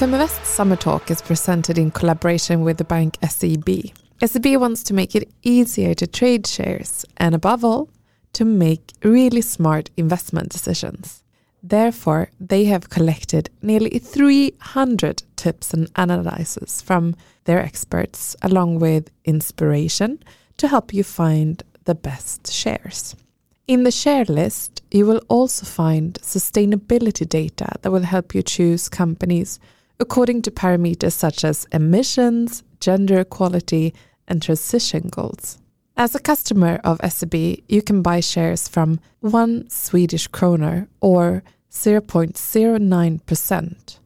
Feminvest 0.00 0.46
Summer 0.46 0.76
Talk 0.76 1.10
is 1.10 1.20
presented 1.20 1.76
in 1.76 1.90
collaboration 1.90 2.62
with 2.62 2.78
the 2.78 2.84
bank 2.84 3.18
SEB. 3.22 3.68
SEB 4.24 4.56
wants 4.56 4.82
to 4.84 4.94
make 4.94 5.14
it 5.14 5.30
easier 5.42 5.92
to 5.92 6.06
trade 6.06 6.46
shares 6.46 7.04
and, 7.18 7.34
above 7.34 7.66
all, 7.66 7.90
to 8.32 8.46
make 8.46 8.94
really 9.04 9.42
smart 9.42 9.90
investment 9.98 10.48
decisions. 10.48 11.22
Therefore, 11.62 12.30
they 12.40 12.64
have 12.64 12.88
collected 12.88 13.50
nearly 13.60 13.98
300 13.98 15.22
tips 15.36 15.74
and 15.74 15.90
analyses 15.96 16.80
from 16.80 17.14
their 17.44 17.60
experts, 17.60 18.34
along 18.40 18.78
with 18.78 19.10
inspiration 19.26 20.22
to 20.56 20.68
help 20.68 20.94
you 20.94 21.04
find 21.04 21.62
the 21.84 21.94
best 21.94 22.50
shares. 22.50 23.14
In 23.68 23.82
the 23.82 23.90
share 23.90 24.24
list, 24.24 24.80
you 24.90 25.04
will 25.04 25.20
also 25.28 25.66
find 25.66 26.14
sustainability 26.22 27.28
data 27.28 27.74
that 27.82 27.92
will 27.92 28.04
help 28.04 28.34
you 28.34 28.42
choose 28.42 28.88
companies 28.88 29.60
according 30.00 30.42
to 30.42 30.50
parameters 30.50 31.12
such 31.12 31.44
as 31.44 31.68
emissions, 31.72 32.64
gender 32.80 33.20
equality, 33.20 33.94
and 34.26 34.42
transition 34.42 35.08
goals. 35.10 35.58
As 35.96 36.14
a 36.14 36.20
customer 36.20 36.80
of 36.82 37.00
SEB, 37.06 37.34
you 37.68 37.82
can 37.82 38.00
buy 38.00 38.20
shares 38.20 38.66
from 38.66 38.98
1 39.20 39.68
Swedish 39.68 40.26
kroner 40.28 40.88
or 41.00 41.42
0.09%, 41.70 43.98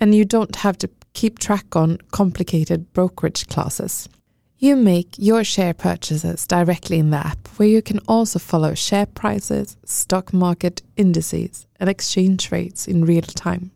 and 0.00 0.14
you 0.14 0.24
don't 0.24 0.56
have 0.56 0.78
to 0.78 0.88
keep 1.12 1.38
track 1.38 1.76
on 1.76 1.98
complicated 2.10 2.90
brokerage 2.94 3.46
classes. 3.48 4.08
You 4.56 4.76
make 4.76 5.18
your 5.18 5.44
share 5.44 5.74
purchases 5.74 6.46
directly 6.46 6.98
in 6.98 7.10
the 7.10 7.18
app, 7.18 7.48
where 7.56 7.68
you 7.68 7.82
can 7.82 7.98
also 8.08 8.38
follow 8.38 8.74
share 8.74 9.06
prices, 9.06 9.76
stock 9.84 10.32
market 10.32 10.80
indices, 10.96 11.66
and 11.78 11.90
exchange 11.90 12.50
rates 12.50 12.88
in 12.88 13.04
real 13.04 13.22
time. 13.22 13.72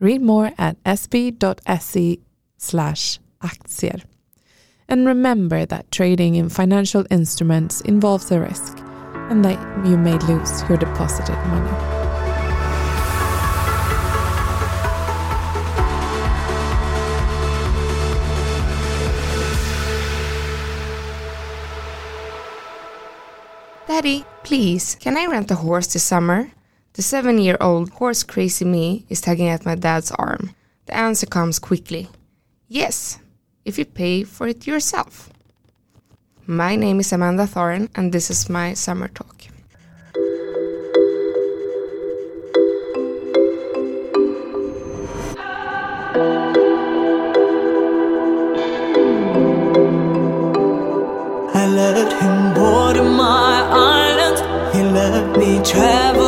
Read 0.00 0.22
more 0.22 0.50
at 0.58 0.76
seb.se 0.98 2.18
slash 2.58 3.20
aktier. 3.40 4.02
And 4.88 5.06
remember 5.06 5.64
that 5.64 5.90
trading 5.90 6.34
in 6.34 6.48
financial 6.48 7.06
instruments 7.10 7.80
involves 7.82 8.30
a 8.30 8.40
risk 8.40 8.78
and 9.30 9.44
that 9.44 9.86
you 9.86 9.96
may 9.96 10.18
lose 10.18 10.62
your 10.68 10.76
deposited 10.76 11.36
money. 11.46 12.04
Daddy, 23.86 24.24
please, 24.42 24.96
can 24.98 25.16
I 25.16 25.26
rent 25.26 25.50
a 25.50 25.54
horse 25.54 25.86
this 25.86 26.02
summer? 26.02 26.50
The 26.94 27.02
seven 27.02 27.38
year 27.38 27.56
old 27.60 27.90
horse 27.90 28.22
crazy 28.22 28.64
me 28.64 29.04
is 29.08 29.20
tugging 29.20 29.48
at 29.48 29.66
my 29.66 29.74
dad's 29.74 30.12
arm. 30.12 30.54
The 30.86 30.94
answer 30.94 31.26
comes 31.26 31.58
quickly 31.58 32.08
Yes, 32.68 33.18
if 33.64 33.78
you 33.78 33.84
pay 33.84 34.22
for 34.22 34.46
it 34.46 34.64
yourself. 34.64 35.28
My 36.46 36.76
name 36.76 37.00
is 37.00 37.12
Amanda 37.12 37.46
Thorén, 37.46 37.88
and 37.96 38.12
this 38.12 38.30
is 38.30 38.48
my 38.48 38.74
summer 38.74 39.08
talk. 39.08 39.34
I 51.56 51.66
let 51.66 52.12
him 52.22 52.54
water 52.54 53.02
my 53.02 53.66
island. 53.72 54.38
He 54.76 54.82
let 54.84 55.36
me 55.36 55.60
travel 55.64 56.23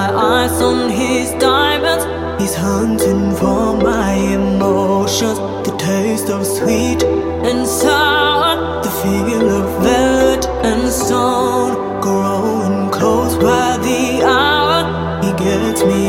my 0.00 0.10
eyes 0.34 0.62
on 0.62 0.88
his 0.88 1.26
diamonds. 1.32 2.04
He's 2.40 2.54
hunting 2.54 3.24
for 3.40 3.76
my 3.76 4.12
emotions. 4.38 5.38
The 5.66 5.74
taste 5.76 6.28
of 6.36 6.40
sweet 6.46 7.02
and 7.48 7.60
sour. 7.66 8.52
The 8.84 8.92
feel 9.00 9.46
of 9.58 9.66
velvet 9.84 10.44
and 10.70 10.82
stone. 11.02 11.72
Growing 12.06 12.88
close 12.96 13.34
by 13.48 13.68
the 13.88 14.02
hour. 14.38 14.78
He 15.24 15.30
gets 15.44 15.80
me 15.90 16.04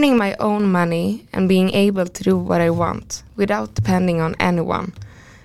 Earning 0.00 0.16
my 0.16 0.34
own 0.40 0.64
money 0.72 1.26
and 1.30 1.46
being 1.46 1.74
able 1.74 2.06
to 2.06 2.22
do 2.22 2.34
what 2.34 2.62
I 2.62 2.70
want 2.70 3.22
without 3.36 3.74
depending 3.74 4.18
on 4.18 4.34
anyone 4.40 4.94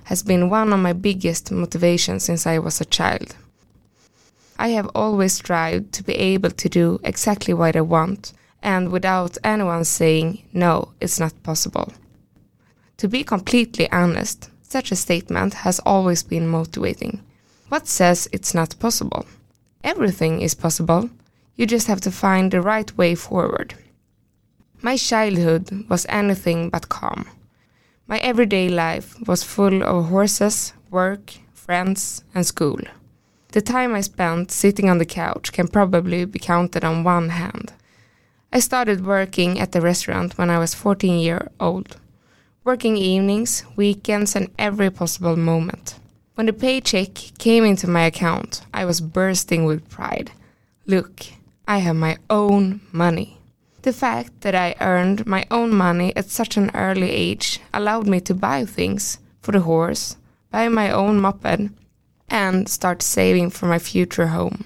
has 0.06 0.24
been 0.24 0.50
one 0.50 0.72
of 0.72 0.80
my 0.80 0.94
biggest 0.94 1.52
motivations 1.52 2.24
since 2.24 2.48
I 2.48 2.60
was 2.60 2.80
a 2.80 2.86
child. 2.86 3.36
I 4.58 4.70
have 4.70 4.90
always 4.96 5.34
strived 5.34 5.92
to 5.96 6.04
be 6.04 6.14
able 6.14 6.52
to 6.52 6.70
do 6.70 7.02
exactly 7.04 7.54
what 7.54 7.76
I 7.76 7.82
want 7.82 8.32
and 8.64 8.94
without 8.94 9.38
anyone 9.44 9.84
saying, 9.84 10.44
no, 10.54 10.94
it's 11.02 11.20
not 11.20 11.44
possible. 11.44 11.92
To 13.00 13.10
be 13.10 13.26
completely 13.26 13.92
honest, 13.92 14.50
such 14.62 14.90
a 14.90 14.96
statement 14.96 15.54
has 15.66 15.82
always 15.86 16.24
been 16.24 16.48
motivating. 16.48 17.22
What 17.68 17.88
says 17.88 18.30
it's 18.32 18.54
not 18.54 18.80
possible? 18.80 19.26
Everything 19.84 20.42
is 20.42 20.56
possible. 20.56 21.10
You 21.58 21.66
just 21.66 21.88
have 21.88 22.00
to 22.00 22.10
find 22.10 22.52
the 22.52 22.62
right 22.62 22.98
way 22.98 23.16
forward. 23.16 23.76
My 24.82 24.98
childhood 24.98 25.86
was 25.90 26.06
anything 26.10 26.70
but 26.70 26.90
calm. 26.90 27.26
My 28.08 28.18
everyday 28.20 28.70
life 28.70 29.16
was 29.28 29.44
full 29.44 29.84
of 29.84 30.10
horses, 30.10 30.74
work, 30.92 31.34
friends, 31.54 32.24
and 32.36 32.46
school. 32.46 32.80
The 33.52 33.62
time 33.62 33.96
I 33.96 34.02
spent 34.02 34.52
sitting 34.52 34.90
on 34.90 34.98
the 34.98 35.06
couch 35.06 35.52
can 35.52 35.68
probably 35.68 36.26
be 36.26 36.40
counted 36.40 36.84
on 36.84 37.04
one 37.04 37.30
hand. 37.30 37.74
I 38.54 38.60
started 38.60 39.06
working 39.06 39.60
at 39.60 39.72
the 39.72 39.82
restaurant 39.82 40.38
when 40.38 40.50
I 40.50 40.60
was 40.60 40.76
14 40.76 41.20
years 41.20 41.48
old, 41.60 41.98
working 42.64 42.96
evenings, 42.98 43.64
weekends, 43.76 44.36
and 44.36 44.50
every 44.60 44.92
possible 44.92 45.36
moment. 45.36 45.96
When 46.36 46.46
the 46.48 46.54
paycheck 46.54 47.16
came 47.38 47.64
into 47.64 47.88
my 47.88 48.04
account, 48.04 48.62
I 48.74 48.86
was 48.86 49.02
bursting 49.02 49.66
with 49.66 49.90
pride. 49.90 50.32
Look, 50.86 51.26
I 51.68 51.80
have 51.80 51.96
my 51.96 52.18
own 52.30 52.82
money. 52.92 53.35
The 53.86 53.94
fact 53.94 54.42
that 54.42 54.56
I 54.56 54.74
earned 54.82 55.28
my 55.28 55.46
own 55.52 55.72
money 55.72 56.12
at 56.16 56.32
such 56.32 56.58
an 56.58 56.72
early 56.74 57.12
age 57.12 57.60
allowed 57.72 58.08
me 58.08 58.20
to 58.22 58.34
buy 58.34 58.66
things 58.66 59.20
for 59.42 59.52
the 59.52 59.60
horse, 59.60 60.18
buy 60.50 60.70
my 60.70 60.90
own 60.90 61.22
moped, 61.22 61.70
and 62.28 62.68
start 62.68 63.04
saving 63.04 63.52
for 63.52 63.68
my 63.68 63.78
future 63.78 64.30
home. 64.30 64.66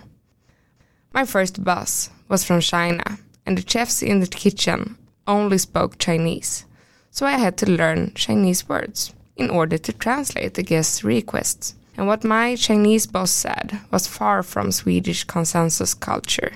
My 1.12 1.26
first 1.26 1.66
bus 1.66 2.12
was 2.30 2.46
from 2.46 2.62
China, 2.62 3.20
and 3.46 3.58
the 3.58 3.70
chefs 3.70 4.02
in 4.02 4.22
the 4.22 4.28
kitchen 4.28 4.98
only 5.28 5.58
spoke 5.58 5.98
Chinese, 5.98 6.64
so 7.12 7.26
I 7.26 7.32
had 7.32 7.58
to 7.58 7.70
learn 7.70 8.14
Chinese 8.16 8.70
words 8.70 9.14
in 9.36 9.50
order 9.50 9.78
to 9.78 9.92
translate 9.92 10.54
the 10.54 10.64
guests' 10.64 11.04
requests. 11.04 11.76
And 11.98 12.08
what 12.08 12.24
my 12.24 12.56
Chinese 12.56 13.06
boss 13.06 13.32
said 13.32 13.82
was 13.92 14.08
far 14.08 14.44
from 14.44 14.72
Swedish 14.72 15.26
consensus 15.26 15.94
culture. 15.94 16.54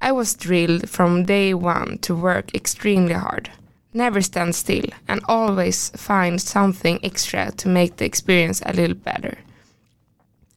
I 0.00 0.12
was 0.12 0.34
drilled 0.34 0.88
from 0.88 1.24
day 1.24 1.54
one 1.54 1.98
to 2.02 2.14
work 2.14 2.54
extremely 2.54 3.14
hard, 3.14 3.50
never 3.92 4.20
stand 4.20 4.54
still, 4.54 4.86
and 5.08 5.20
always 5.28 5.90
find 5.90 6.40
something 6.40 7.00
extra 7.02 7.50
to 7.52 7.68
make 7.68 7.96
the 7.96 8.04
experience 8.04 8.62
a 8.64 8.72
little 8.72 8.96
better. 8.96 9.38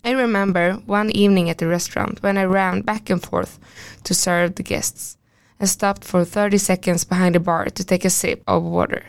I 0.04 0.12
remember 0.12 0.74
one 0.86 1.12
evening 1.12 1.50
at 1.50 1.58
the 1.58 1.68
restaurant 1.68 2.22
when 2.22 2.38
I 2.38 2.44
ran 2.44 2.82
back 2.82 3.10
and 3.10 3.22
forth 3.22 3.60
to 4.04 4.14
serve 4.14 4.56
the 4.56 4.64
guests 4.64 5.18
and 5.60 5.70
stopped 5.70 6.04
for 6.04 6.24
30 6.24 6.58
seconds 6.58 7.04
behind 7.04 7.36
the 7.36 7.40
bar 7.40 7.66
to 7.66 7.84
take 7.84 8.06
a 8.06 8.10
sip 8.10 8.44
of 8.48 8.64
water. 8.64 9.04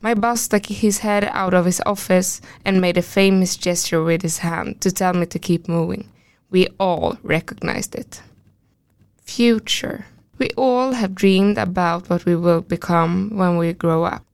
My 0.00 0.14
boss 0.14 0.42
stuck 0.42 0.66
his 0.66 0.98
head 0.98 1.24
out 1.24 1.54
of 1.54 1.64
his 1.64 1.80
office 1.86 2.40
and 2.64 2.80
made 2.80 2.98
a 2.98 3.02
famous 3.02 3.56
gesture 3.56 4.02
with 4.02 4.22
his 4.22 4.38
hand 4.38 4.80
to 4.80 4.90
tell 4.90 5.12
me 5.12 5.26
to 5.26 5.38
keep 5.38 5.68
moving. 5.68 6.08
We 6.50 6.66
all 6.78 7.18
recognized 7.22 7.94
it. 7.94 8.20
Future. 9.32 10.04
We 10.36 10.50
all 10.58 10.92
have 10.92 11.14
dreamed 11.14 11.56
about 11.56 12.10
what 12.10 12.26
we 12.26 12.36
will 12.36 12.60
become 12.60 13.30
when 13.32 13.56
we 13.56 13.72
grow 13.72 14.04
up. 14.04 14.26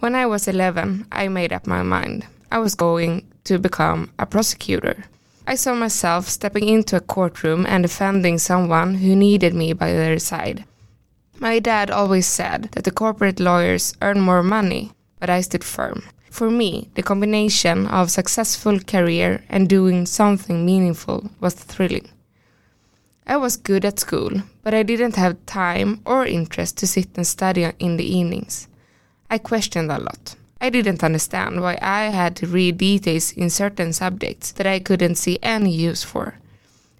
When 0.00 0.16
I 0.16 0.26
was 0.26 0.48
11, 0.48 1.06
I 1.12 1.28
made 1.28 1.52
up 1.52 1.68
my 1.68 1.84
mind. 1.84 2.26
I 2.50 2.58
was 2.58 2.74
going 2.74 3.30
to 3.44 3.60
become 3.60 4.10
a 4.18 4.26
prosecutor. 4.26 5.04
I 5.46 5.54
saw 5.54 5.74
myself 5.74 6.28
stepping 6.28 6.68
into 6.68 6.96
a 6.96 7.00
courtroom 7.00 7.64
and 7.64 7.84
defending 7.84 8.38
someone 8.38 8.96
who 8.96 9.14
needed 9.14 9.54
me 9.54 9.72
by 9.72 9.92
their 9.92 10.18
side. 10.18 10.64
My 11.38 11.60
dad 11.60 11.88
always 11.88 12.26
said 12.26 12.70
that 12.72 12.82
the 12.82 12.90
corporate 12.90 13.38
lawyers 13.38 13.94
earn 14.02 14.18
more 14.18 14.42
money, 14.42 14.90
but 15.20 15.30
I 15.30 15.42
stood 15.42 15.62
firm. 15.62 16.02
For 16.28 16.50
me, 16.50 16.90
the 16.94 17.04
combination 17.04 17.86
of 17.86 18.10
successful 18.10 18.80
career 18.80 19.44
and 19.48 19.68
doing 19.68 20.06
something 20.06 20.66
meaningful 20.66 21.30
was 21.38 21.54
thrilling. 21.54 22.08
I 23.30 23.36
was 23.36 23.56
good 23.56 23.84
at 23.84 24.00
school, 24.00 24.42
but 24.64 24.74
I 24.74 24.82
didn't 24.82 25.14
have 25.14 25.46
time 25.46 26.00
or 26.04 26.26
interest 26.26 26.78
to 26.78 26.86
sit 26.88 27.10
and 27.14 27.24
study 27.24 27.62
in 27.78 27.96
the 27.96 28.04
evenings. 28.04 28.66
I 29.30 29.38
questioned 29.38 29.92
a 29.92 30.00
lot. 30.00 30.34
I 30.60 30.68
didn't 30.68 31.04
understand 31.04 31.60
why 31.60 31.78
I 31.80 32.06
had 32.06 32.34
to 32.36 32.48
read 32.48 32.78
details 32.78 33.30
in 33.30 33.48
certain 33.48 33.92
subjects 33.92 34.50
that 34.52 34.66
I 34.66 34.80
couldn't 34.80 35.14
see 35.14 35.38
any 35.44 35.70
use 35.70 36.02
for. 36.02 36.34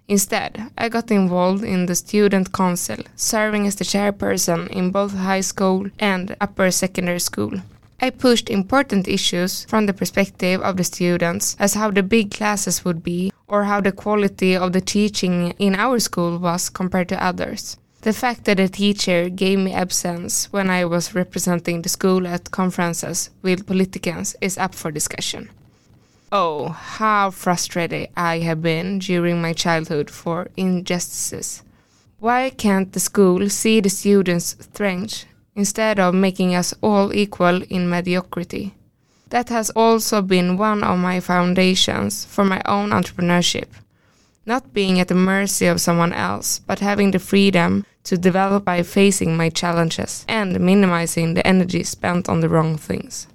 Instead, 0.07 0.71
I 0.77 0.87
got 0.87 1.11
involved 1.11 1.65
in 1.65 1.87
the 1.87 1.95
student 1.95 2.53
council, 2.53 3.03
serving 3.17 3.67
as 3.67 3.75
the 3.75 3.83
chairperson 3.83 4.69
in 4.69 4.91
both 4.91 5.13
high 5.13 5.41
school 5.41 5.89
and 5.99 6.37
upper 6.39 6.71
secondary 6.71 7.19
school. 7.19 7.59
I 7.99 8.09
pushed 8.09 8.49
important 8.49 9.09
issues 9.09 9.65
from 9.65 9.85
the 9.85 9.93
perspective 9.93 10.61
of 10.61 10.77
the 10.77 10.85
students 10.85 11.57
as 11.59 11.73
how 11.73 11.91
the 11.91 12.03
big 12.03 12.31
classes 12.31 12.85
would 12.85 13.03
be 13.03 13.30
or 13.51 13.65
how 13.65 13.81
the 13.81 13.91
quality 13.91 14.55
of 14.55 14.71
the 14.71 14.81
teaching 14.81 15.51
in 15.59 15.75
our 15.75 15.99
school 15.99 16.39
was 16.39 16.69
compared 16.69 17.09
to 17.09 17.23
others. 17.23 17.77
The 18.01 18.13
fact 18.13 18.45
that 18.45 18.59
a 18.59 18.69
teacher 18.69 19.29
gave 19.29 19.59
me 19.59 19.73
absence 19.73 20.51
when 20.51 20.69
I 20.69 20.85
was 20.85 21.13
representing 21.13 21.81
the 21.81 21.89
school 21.89 22.25
at 22.25 22.49
conferences 22.49 23.29
with 23.43 23.67
politicians 23.67 24.35
is 24.41 24.57
up 24.57 24.73
for 24.73 24.89
discussion. 24.89 25.49
Oh, 26.31 26.69
how 26.69 27.29
frustrated 27.29 28.09
I 28.15 28.39
have 28.39 28.61
been 28.61 28.99
during 28.99 29.41
my 29.41 29.53
childhood 29.53 30.09
for 30.09 30.47
injustices. 30.55 31.61
Why 32.19 32.49
can't 32.49 32.93
the 32.93 32.99
school 32.99 33.49
see 33.49 33.81
the 33.81 33.89
students' 33.89 34.55
strengths 34.59 35.25
instead 35.55 35.99
of 35.99 36.13
making 36.13 36.55
us 36.55 36.73
all 36.81 37.13
equal 37.13 37.61
in 37.63 37.89
mediocrity. 37.89 38.73
That 39.31 39.47
has 39.47 39.69
also 39.71 40.21
been 40.21 40.57
one 40.57 40.83
of 40.83 40.99
my 40.99 41.21
foundations 41.21 42.25
for 42.25 42.43
my 42.43 42.61
own 42.65 42.89
entrepreneurship. 42.89 43.67
Not 44.45 44.73
being 44.73 44.99
at 44.99 45.07
the 45.07 45.15
mercy 45.15 45.67
of 45.67 45.79
someone 45.79 46.11
else, 46.11 46.59
but 46.59 46.79
having 46.79 47.11
the 47.11 47.19
freedom 47.19 47.85
to 48.03 48.17
develop 48.17 48.65
by 48.65 48.83
facing 48.83 49.37
my 49.37 49.49
challenges 49.49 50.25
and 50.27 50.59
minimizing 50.59 51.33
the 51.33 51.47
energy 51.47 51.83
spent 51.83 52.27
on 52.27 52.41
the 52.41 52.49
wrong 52.49 52.77
things. 52.77 53.27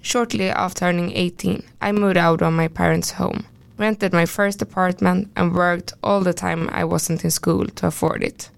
Shortly 0.00 0.48
after 0.48 0.80
turning 0.80 1.12
18, 1.12 1.62
I 1.80 1.92
moved 1.92 2.16
out 2.16 2.42
of 2.42 2.52
my 2.52 2.66
parents' 2.66 3.12
home, 3.12 3.46
rented 3.78 4.12
my 4.12 4.26
first 4.26 4.60
apartment, 4.60 5.30
and 5.36 5.54
worked 5.54 5.92
all 6.02 6.22
the 6.22 6.34
time 6.34 6.68
I 6.72 6.82
wasn't 6.82 7.22
in 7.22 7.30
school 7.30 7.66
to 7.66 7.86
afford 7.86 8.24
it. 8.24 8.50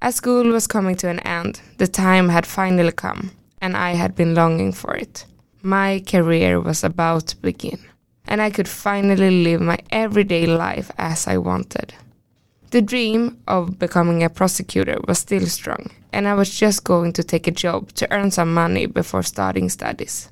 As 0.00 0.14
school 0.14 0.52
was 0.52 0.68
coming 0.68 0.94
to 0.98 1.08
an 1.08 1.18
end, 1.20 1.60
the 1.78 1.88
time 1.88 2.28
had 2.28 2.46
finally 2.46 2.92
come, 2.92 3.32
and 3.60 3.76
I 3.76 3.94
had 3.94 4.14
been 4.14 4.36
longing 4.36 4.72
for 4.72 4.94
it. 4.94 5.24
My 5.62 6.02
career 6.06 6.58
was 6.58 6.82
about 6.82 7.26
to 7.26 7.36
begin, 7.36 7.78
and 8.26 8.40
I 8.40 8.48
could 8.48 8.66
finally 8.66 9.44
live 9.44 9.60
my 9.60 9.78
everyday 9.90 10.46
life 10.46 10.90
as 10.96 11.28
I 11.28 11.36
wanted. 11.36 11.92
The 12.70 12.80
dream 12.80 13.36
of 13.46 13.78
becoming 13.78 14.22
a 14.22 14.30
prosecutor 14.30 14.98
was 15.06 15.18
still 15.18 15.44
strong, 15.44 15.90
and 16.14 16.26
I 16.26 16.32
was 16.32 16.58
just 16.58 16.84
going 16.84 17.12
to 17.12 17.22
take 17.22 17.46
a 17.46 17.50
job 17.50 17.92
to 17.96 18.10
earn 18.10 18.30
some 18.30 18.54
money 18.54 18.86
before 18.86 19.22
starting 19.22 19.68
studies. 19.68 20.30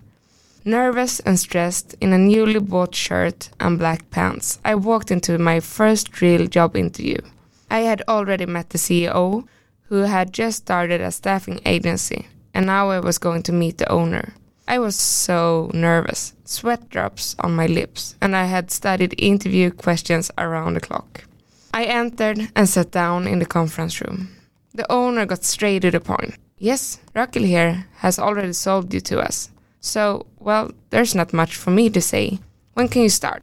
Nervous 0.64 1.20
and 1.20 1.38
stressed 1.38 1.94
in 2.00 2.14
a 2.14 2.19
newly 2.19 2.60
bought 2.60 2.94
shirt 2.94 3.50
and 3.60 3.78
black 3.78 4.08
pants, 4.08 4.58
I 4.64 4.76
walked 4.76 5.10
into 5.10 5.36
my 5.36 5.60
first 5.60 6.22
real 6.22 6.46
job 6.46 6.74
interview. 6.74 7.19
I 7.70 7.81
had 7.81 8.02
already 8.08 8.46
met 8.46 8.70
the 8.70 8.78
CEO, 8.78 9.46
who 9.88 10.04
had 10.04 10.32
just 10.32 10.56
started 10.56 11.02
a 11.02 11.12
staffing 11.12 11.60
agency, 11.66 12.28
and 12.54 12.64
now 12.64 12.88
I 12.88 13.00
was 13.00 13.19
going 13.19 13.42
to 13.42 13.52
meet 13.52 13.76
the 13.76 13.92
owner. 13.92 14.32
I 14.70 14.79
was 14.79 14.97
so 14.97 15.70
nervous, 15.73 16.35
sweat 16.44 16.91
drops 16.91 17.35
on 17.38 17.56
my 17.56 17.67
lips, 17.67 18.17
and 18.20 18.37
I 18.37 18.44
had 18.44 18.70
studied 18.70 19.15
interview 19.17 19.70
questions 19.70 20.31
around 20.37 20.75
the 20.75 20.81
clock. 20.81 21.25
I 21.73 21.85
entered 21.85 22.50
and 22.55 22.69
sat 22.69 22.91
down 22.91 23.26
in 23.26 23.38
the 23.38 23.47
conference 23.47 23.99
room. 24.03 24.29
The 24.75 24.85
owner 24.93 25.25
got 25.25 25.43
straight 25.43 25.81
to 25.82 25.91
the 25.91 26.00
point. 26.00 26.35
Yes, 26.59 26.99
Rakel 27.17 27.47
here 27.47 27.87
has 28.00 28.19
already 28.19 28.53
sold 28.53 28.93
you 28.93 29.00
to 29.00 29.20
us. 29.20 29.49
So, 29.81 30.26
well, 30.38 30.70
there's 30.91 31.15
not 31.15 31.32
much 31.32 31.56
for 31.56 31.70
me 31.70 31.88
to 31.88 32.03
say. 32.03 32.38
When 32.75 32.88
can 32.88 33.00
you 33.00 33.09
start? 33.09 33.43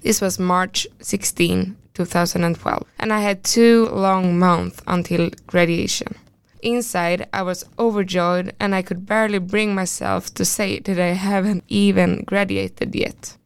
This 0.00 0.20
was 0.20 0.40
March 0.40 0.88
16, 1.00 1.76
2012, 1.94 2.84
and 2.98 3.12
I 3.12 3.20
had 3.20 3.44
two 3.44 3.88
long 3.92 4.40
months 4.40 4.82
until 4.88 5.30
graduation. 5.46 6.16
Inside, 6.62 7.28
I 7.32 7.42
was 7.42 7.64
overjoyed 7.76 8.54
and 8.60 8.72
I 8.72 8.82
could 8.82 9.04
barely 9.04 9.38
bring 9.38 9.74
myself 9.74 10.32
to 10.34 10.44
say 10.44 10.78
that 10.78 10.98
I 10.98 11.08
haven't 11.08 11.64
even 11.68 12.22
graduated 12.22 12.94
yet. 12.94 13.36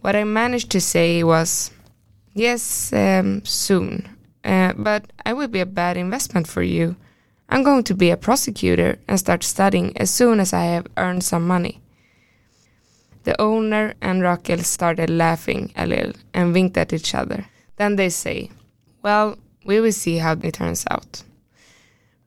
What 0.00 0.16
I 0.16 0.24
managed 0.24 0.70
to 0.72 0.80
say 0.80 1.22
was, 1.22 1.70
Yes, 2.34 2.92
um, 2.92 3.44
soon, 3.44 4.08
uh, 4.44 4.72
but 4.76 5.12
I 5.24 5.32
will 5.32 5.46
be 5.46 5.60
a 5.60 5.66
bad 5.66 5.96
investment 5.96 6.48
for 6.48 6.62
you. 6.62 6.96
I'm 7.48 7.62
going 7.62 7.84
to 7.84 7.94
be 7.94 8.10
a 8.10 8.16
prosecutor 8.16 8.98
and 9.06 9.20
start 9.20 9.44
studying 9.44 9.96
as 9.96 10.10
soon 10.10 10.40
as 10.40 10.52
I 10.52 10.64
have 10.64 10.88
earned 10.96 11.22
some 11.22 11.46
money. 11.46 11.80
The 13.22 13.40
owner 13.40 13.94
and 14.00 14.20
Rakel 14.20 14.64
started 14.64 15.10
laughing 15.10 15.72
a 15.76 15.86
little 15.86 16.12
and 16.34 16.52
winked 16.52 16.76
at 16.76 16.92
each 16.92 17.14
other. 17.14 17.46
Then 17.76 17.94
they 17.94 18.08
say, 18.08 18.50
Well, 19.02 19.38
we 19.64 19.80
will 19.80 19.92
see 19.92 20.18
how 20.18 20.32
it 20.32 20.54
turns 20.54 20.84
out. 20.90 21.22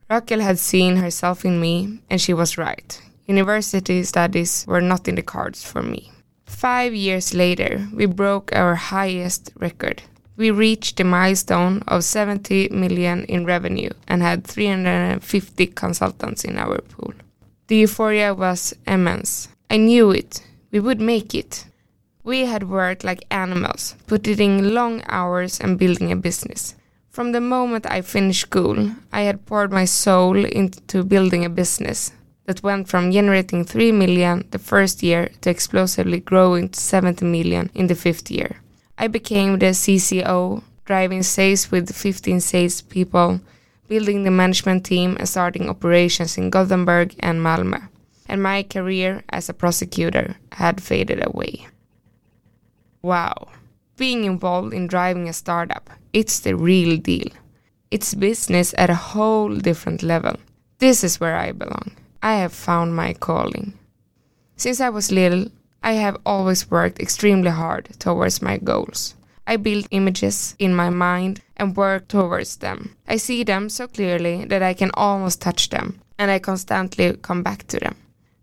Rakel 0.09 0.39
had 0.39 0.57
seen 0.57 0.95
herself 0.95 1.43
in 1.43 1.59
me, 1.59 1.99
and 2.09 2.21
she 2.21 2.33
was 2.33 2.57
right. 2.57 3.01
University 3.25 4.03
studies 4.03 4.63
were 4.67 4.79
not 4.79 5.07
in 5.07 5.15
the 5.15 5.21
cards 5.21 5.63
for 5.63 5.83
me. 5.83 6.11
Five 6.45 6.95
years 6.95 7.33
later, 7.33 7.85
we 7.93 8.05
broke 8.05 8.55
our 8.55 8.75
highest 8.75 9.51
record. 9.59 10.01
We 10.37 10.49
reached 10.49 10.95
the 10.95 11.03
milestone 11.03 11.83
of 11.87 12.05
70 12.05 12.69
million 12.69 13.25
in 13.25 13.43
revenue 13.43 13.89
and 14.07 14.21
had 14.21 14.45
350 14.45 15.67
consultants 15.67 16.45
in 16.45 16.57
our 16.57 16.79
pool. 16.79 17.13
The 17.67 17.75
euphoria 17.75 18.33
was 18.33 18.73
immense. 18.85 19.49
I 19.69 19.75
knew 19.75 20.11
it. 20.11 20.41
We 20.71 20.79
would 20.79 21.01
make 21.01 21.35
it. 21.35 21.65
We 22.23 22.45
had 22.45 22.69
worked 22.69 23.03
like 23.03 23.25
animals, 23.29 23.95
putting 24.07 24.39
in 24.39 24.73
long 24.73 25.01
hours 25.09 25.59
and 25.59 25.77
building 25.77 26.13
a 26.13 26.15
business. 26.15 26.75
From 27.17 27.31
the 27.31 27.41
moment 27.41 27.87
I 27.89 28.03
finished 28.03 28.41
school, 28.41 28.91
I 29.11 29.21
had 29.21 29.47
poured 29.47 29.71
my 29.71 29.85
soul 29.85 30.45
into 30.45 31.03
building 31.03 31.43
a 31.43 31.49
business 31.49 32.11
that 32.45 32.61
went 32.61 32.89
from 32.89 33.11
generating 33.11 33.65
3 33.65 33.91
million 33.91 34.45
the 34.51 34.59
first 34.59 35.01
year 35.01 35.31
to 35.41 35.49
explosively 35.49 36.19
growing 36.19 36.69
to 36.69 36.79
70 36.79 37.25
million 37.25 37.71
in 37.73 37.87
the 37.87 37.95
fifth 37.95 38.29
year. 38.29 38.57
I 38.99 39.07
became 39.07 39.57
the 39.57 39.73
CCO, 39.73 40.61
driving 40.85 41.23
sales 41.23 41.71
with 41.71 41.91
15 41.91 42.39
sales 42.39 42.81
people, 42.81 43.41
building 43.87 44.21
the 44.21 44.29
management 44.29 44.85
team 44.85 45.17
and 45.17 45.27
starting 45.27 45.69
operations 45.69 46.37
in 46.37 46.51
Gothenburg 46.51 47.15
and 47.21 47.39
Malmö. 47.39 47.81
And 48.27 48.43
my 48.43 48.61
career 48.61 49.23
as 49.29 49.49
a 49.49 49.55
prosecutor 49.55 50.35
had 50.51 50.83
faded 50.83 51.25
away. 51.25 51.65
Wow. 53.01 53.47
Being 53.97 54.23
involved 54.23 54.71
in 54.71 54.85
driving 54.85 55.27
a 55.27 55.33
startup, 55.33 55.89
it's 56.17 56.39
the 56.39 56.55
real 56.55 56.97
deal. 56.97 57.29
It's 57.91 58.15
business 58.15 58.73
at 58.75 58.89
a 58.89 59.03
whole 59.11 59.55
different 59.55 60.01
level. 60.01 60.35
This 60.79 61.03
is 61.03 61.19
where 61.19 61.35
I 61.35 61.51
belong. 61.51 61.91
I 62.23 62.37
have 62.37 62.53
found 62.53 62.95
my 62.95 63.13
calling. 63.13 63.73
Since 64.55 64.81
I 64.81 64.89
was 64.89 65.11
little, 65.11 65.45
I 65.83 65.93
have 65.93 66.17
always 66.25 66.71
worked 66.71 66.99
extremely 66.99 67.51
hard 67.51 67.89
towards 67.99 68.41
my 68.41 68.57
goals. 68.57 69.13
I 69.45 69.57
build 69.57 69.87
images 69.91 70.55
in 70.57 70.73
my 70.73 70.89
mind 70.89 71.41
and 71.55 71.77
work 71.77 72.07
towards 72.07 72.57
them. 72.57 72.95
I 73.07 73.17
see 73.17 73.43
them 73.43 73.69
so 73.69 73.87
clearly 73.87 74.45
that 74.45 74.63
I 74.63 74.73
can 74.73 74.89
almost 74.95 75.39
touch 75.39 75.69
them, 75.69 76.01
and 76.17 76.31
I 76.31 76.39
constantly 76.39 77.15
come 77.21 77.43
back 77.43 77.67
to 77.67 77.79
them. 77.79 77.95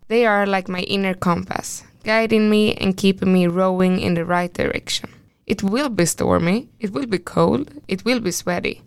They 0.07 0.26
are 0.26 0.47
like 0.47 0.69
my 0.69 0.83
inner 0.83 1.14
compass, 1.14 1.83
guiding 2.04 2.49
me 2.49 2.75
and 2.76 2.97
keeping 2.97 3.33
me 3.33 3.49
rowing 3.49 3.99
in 3.99 4.14
the 4.14 4.25
right 4.25 4.54
direction. 4.54 5.11
It 5.47 5.63
will 5.63 5.89
be 5.89 6.07
stormy, 6.07 6.69
it 6.81 6.93
will 6.93 7.07
be 7.07 7.19
cold, 7.19 7.71
it 7.87 8.05
will 8.05 8.21
be 8.21 8.31
sweaty, 8.31 8.83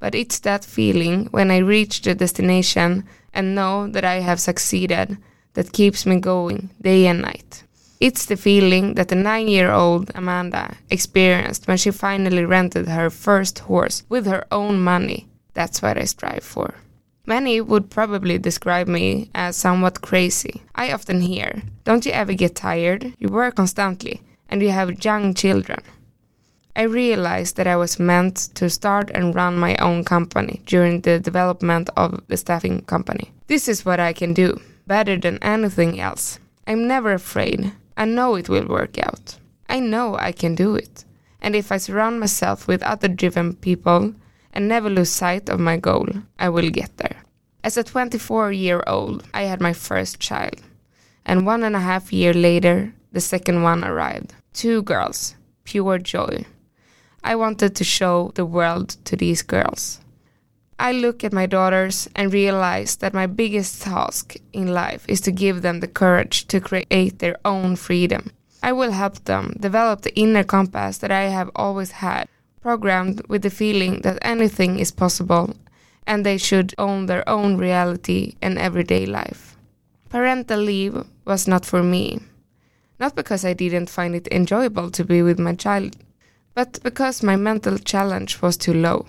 but 0.00 0.14
it's 0.14 0.40
that 0.40 0.64
feeling 0.64 1.26
when 1.26 1.50
I 1.50 1.58
reach 1.58 2.02
the 2.02 2.14
destination 2.14 3.04
and 3.32 3.54
know 3.54 3.86
that 3.88 4.04
I 4.04 4.16
have 4.20 4.40
succeeded 4.40 5.18
that 5.54 5.72
keeps 5.72 6.04
me 6.06 6.18
going 6.18 6.70
day 6.80 7.06
and 7.06 7.22
night. 7.22 7.62
It's 8.00 8.26
the 8.26 8.36
feeling 8.36 8.94
that 8.94 9.08
the 9.08 9.14
nine 9.14 9.46
year 9.46 9.70
old 9.70 10.10
Amanda 10.16 10.76
experienced 10.90 11.68
when 11.68 11.76
she 11.76 11.92
finally 11.92 12.44
rented 12.44 12.88
her 12.88 13.10
first 13.10 13.60
horse 13.60 14.02
with 14.08 14.26
her 14.26 14.44
own 14.50 14.80
money. 14.80 15.28
That's 15.54 15.80
what 15.80 15.96
I 15.96 16.04
strive 16.04 16.42
for. 16.42 16.74
Many 17.26 17.60
would 17.60 17.90
probably 17.90 18.38
describe 18.38 18.88
me 18.88 19.30
as 19.36 19.56
somewhat 19.56 20.00
crazy. 20.00 20.62
I 20.74 20.92
often 20.92 21.20
hear, 21.20 21.62
Don't 21.84 22.04
you 22.04 22.10
ever 22.10 22.32
get 22.32 22.56
tired? 22.56 23.14
You 23.20 23.28
work 23.28 23.54
constantly, 23.54 24.20
and 24.52 24.62
you 24.62 24.70
have 24.70 25.02
young 25.02 25.32
children. 25.32 25.80
I 26.76 26.82
realized 26.82 27.56
that 27.56 27.66
I 27.66 27.76
was 27.76 27.98
meant 27.98 28.36
to 28.54 28.68
start 28.68 29.10
and 29.14 29.34
run 29.34 29.56
my 29.56 29.76
own 29.76 30.04
company 30.04 30.60
during 30.66 31.00
the 31.00 31.18
development 31.18 31.88
of 31.96 32.22
the 32.28 32.36
staffing 32.36 32.82
company. 32.82 33.32
This 33.46 33.66
is 33.66 33.86
what 33.86 33.98
I 33.98 34.12
can 34.12 34.34
do, 34.34 34.60
better 34.86 35.16
than 35.18 35.42
anything 35.42 35.98
else. 35.98 36.38
I'm 36.66 36.86
never 36.86 37.12
afraid. 37.12 37.72
I 37.96 38.04
know 38.04 38.34
it 38.34 38.50
will 38.50 38.66
work 38.66 38.98
out. 38.98 39.38
I 39.70 39.80
know 39.80 40.16
I 40.16 40.32
can 40.32 40.54
do 40.54 40.76
it. 40.76 41.04
And 41.40 41.56
if 41.56 41.72
I 41.72 41.78
surround 41.78 42.20
myself 42.20 42.68
with 42.68 42.82
other 42.82 43.08
driven 43.08 43.54
people 43.54 44.14
and 44.52 44.68
never 44.68 44.90
lose 44.90 45.10
sight 45.10 45.48
of 45.48 45.60
my 45.60 45.78
goal, 45.78 46.08
I 46.38 46.50
will 46.50 46.68
get 46.68 46.98
there. 46.98 47.16
As 47.64 47.78
a 47.78 47.84
24 47.84 48.52
year 48.52 48.82
old, 48.86 49.24
I 49.32 49.44
had 49.44 49.62
my 49.62 49.72
first 49.72 50.20
child. 50.20 50.60
And 51.24 51.46
one 51.46 51.62
and 51.62 51.74
a 51.74 51.80
half 51.80 52.12
year 52.12 52.34
later, 52.34 52.92
the 53.12 53.20
second 53.20 53.62
one 53.62 53.84
arrived. 53.84 54.34
Two 54.52 54.82
girls, 54.82 55.34
pure 55.64 55.98
joy. 55.98 56.44
I 57.24 57.36
wanted 57.36 57.74
to 57.76 57.84
show 57.84 58.32
the 58.34 58.44
world 58.44 58.96
to 59.04 59.16
these 59.16 59.42
girls. 59.42 60.00
I 60.78 60.92
look 60.92 61.24
at 61.24 61.32
my 61.32 61.46
daughters 61.46 62.08
and 62.14 62.32
realize 62.32 62.96
that 62.96 63.14
my 63.14 63.26
biggest 63.26 63.82
task 63.82 64.36
in 64.52 64.74
life 64.74 65.04
is 65.08 65.20
to 65.22 65.32
give 65.32 65.62
them 65.62 65.80
the 65.80 65.88
courage 65.88 66.46
to 66.48 66.60
create 66.60 67.18
their 67.18 67.36
own 67.44 67.76
freedom. 67.76 68.32
I 68.62 68.72
will 68.72 68.92
help 68.92 69.24
them 69.24 69.56
develop 69.58 70.02
the 70.02 70.14
inner 70.16 70.44
compass 70.44 70.98
that 70.98 71.10
I 71.10 71.24
have 71.24 71.50
always 71.54 71.92
had, 71.92 72.28
programmed 72.60 73.22
with 73.28 73.42
the 73.42 73.50
feeling 73.50 74.02
that 74.02 74.18
anything 74.22 74.78
is 74.78 74.90
possible 74.90 75.54
and 76.06 76.26
they 76.26 76.36
should 76.36 76.74
own 76.78 77.06
their 77.06 77.28
own 77.28 77.56
reality 77.56 78.34
and 78.42 78.58
everyday 78.58 79.06
life. 79.06 79.56
Parental 80.08 80.60
leave 80.60 81.04
was 81.24 81.48
not 81.48 81.64
for 81.64 81.82
me. 81.82 82.20
Not 83.00 83.14
because 83.14 83.44
I 83.44 83.52
didn't 83.52 83.90
find 83.90 84.14
it 84.14 84.28
enjoyable 84.30 84.90
to 84.90 85.04
be 85.04 85.22
with 85.22 85.38
my 85.38 85.54
child, 85.54 85.96
but 86.54 86.82
because 86.82 87.22
my 87.22 87.36
mental 87.36 87.78
challenge 87.78 88.40
was 88.42 88.56
too 88.56 88.74
low. 88.74 89.06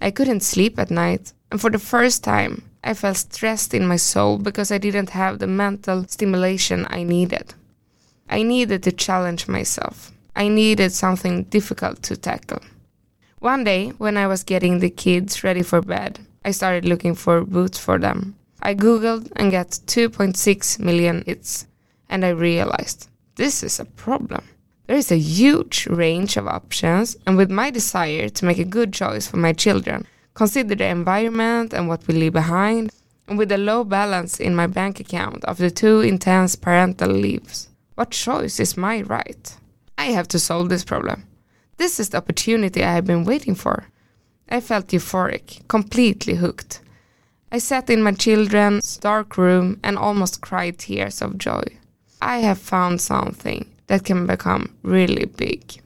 I 0.00 0.10
couldn't 0.10 0.40
sleep 0.40 0.78
at 0.78 0.90
night, 0.90 1.32
and 1.50 1.60
for 1.60 1.70
the 1.70 1.78
first 1.78 2.24
time, 2.24 2.62
I 2.82 2.94
felt 2.94 3.16
stressed 3.16 3.74
in 3.74 3.86
my 3.86 3.96
soul 3.96 4.38
because 4.38 4.72
I 4.72 4.78
didn't 4.78 5.10
have 5.10 5.38
the 5.38 5.46
mental 5.46 6.04
stimulation 6.08 6.86
I 6.90 7.04
needed. 7.04 7.54
I 8.28 8.42
needed 8.42 8.82
to 8.84 8.92
challenge 8.92 9.46
myself. 9.46 10.10
I 10.34 10.48
needed 10.48 10.92
something 10.92 11.44
difficult 11.44 12.02
to 12.04 12.16
tackle. 12.16 12.62
One 13.38 13.64
day, 13.64 13.90
when 13.98 14.16
I 14.16 14.26
was 14.26 14.42
getting 14.42 14.78
the 14.78 14.90
kids 14.90 15.44
ready 15.44 15.62
for 15.62 15.82
bed, 15.82 16.20
I 16.44 16.52
started 16.52 16.84
looking 16.84 17.14
for 17.14 17.44
boots 17.44 17.78
for 17.78 17.98
them. 17.98 18.34
I 18.62 18.74
googled 18.74 19.30
and 19.36 19.52
got 19.52 19.68
2.6 19.68 20.78
million 20.78 21.22
hits, 21.26 21.66
and 22.12 22.26
I 22.26 22.28
realized 22.28 23.08
this 23.36 23.62
is 23.62 23.80
a 23.80 23.86
problem. 23.86 24.44
There 24.86 24.98
is 24.98 25.10
a 25.10 25.16
huge 25.16 25.86
range 25.86 26.36
of 26.36 26.46
options, 26.46 27.16
and 27.26 27.38
with 27.38 27.50
my 27.50 27.70
desire 27.70 28.28
to 28.28 28.44
make 28.44 28.58
a 28.58 28.74
good 28.76 28.92
choice 28.92 29.26
for 29.26 29.38
my 29.38 29.54
children, 29.54 30.06
consider 30.34 30.74
the 30.74 30.86
environment 30.86 31.72
and 31.72 31.88
what 31.88 32.06
we 32.06 32.14
leave 32.14 32.34
behind, 32.34 32.92
and 33.26 33.38
with 33.38 33.50
a 33.50 33.56
low 33.56 33.82
balance 33.82 34.38
in 34.38 34.54
my 34.54 34.66
bank 34.66 35.00
account 35.00 35.42
after 35.48 35.70
two 35.70 36.00
intense 36.00 36.54
parental 36.54 37.10
leaves, 37.10 37.70
what 37.94 38.10
choice 38.10 38.60
is 38.60 38.76
my 38.76 39.00
right? 39.02 39.56
I 39.96 40.06
have 40.06 40.28
to 40.28 40.38
solve 40.38 40.68
this 40.68 40.84
problem. 40.84 41.24
This 41.78 41.98
is 41.98 42.10
the 42.10 42.18
opportunity 42.18 42.84
I 42.84 42.92
have 42.92 43.06
been 43.06 43.24
waiting 43.24 43.54
for. 43.54 43.86
I 44.50 44.60
felt 44.60 44.88
euphoric, 44.88 45.66
completely 45.68 46.34
hooked. 46.34 46.80
I 47.50 47.58
sat 47.58 47.88
in 47.88 48.02
my 48.02 48.12
children's 48.12 48.98
dark 48.98 49.38
room 49.38 49.80
and 49.82 49.96
almost 49.96 50.42
cried 50.42 50.78
tears 50.78 51.22
of 51.22 51.38
joy. 51.38 51.64
I 52.22 52.38
have 52.38 52.58
found 52.58 53.00
something 53.00 53.66
that 53.88 54.04
can 54.04 54.26
become 54.26 54.76
really 54.84 55.24
big. 55.24 55.82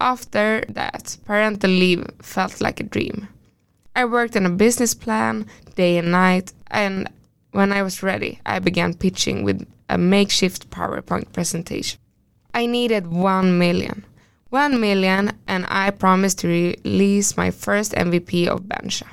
After 0.00 0.64
that, 0.68 1.16
parental 1.24 1.70
leave 1.70 2.04
felt 2.20 2.60
like 2.60 2.80
a 2.80 2.82
dream. 2.82 3.28
I 3.94 4.04
worked 4.04 4.36
on 4.36 4.46
a 4.46 4.50
business 4.50 4.94
plan 4.94 5.46
day 5.76 5.96
and 5.98 6.10
night, 6.10 6.52
and 6.72 7.08
when 7.52 7.70
I 7.70 7.84
was 7.84 8.02
ready, 8.02 8.40
I 8.44 8.58
began 8.58 8.94
pitching 8.94 9.44
with 9.44 9.64
a 9.88 9.96
makeshift 9.96 10.70
PowerPoint 10.70 11.32
presentation. 11.32 12.00
I 12.52 12.66
needed 12.66 13.06
1 13.06 13.56
million. 13.56 14.04
1 14.48 14.80
million, 14.80 15.30
and 15.46 15.66
I 15.68 15.90
promised 15.90 16.40
to 16.40 16.48
release 16.48 17.36
my 17.36 17.52
first 17.52 17.92
MVP 17.92 18.48
of 18.48 18.68
Bencha, 18.68 19.06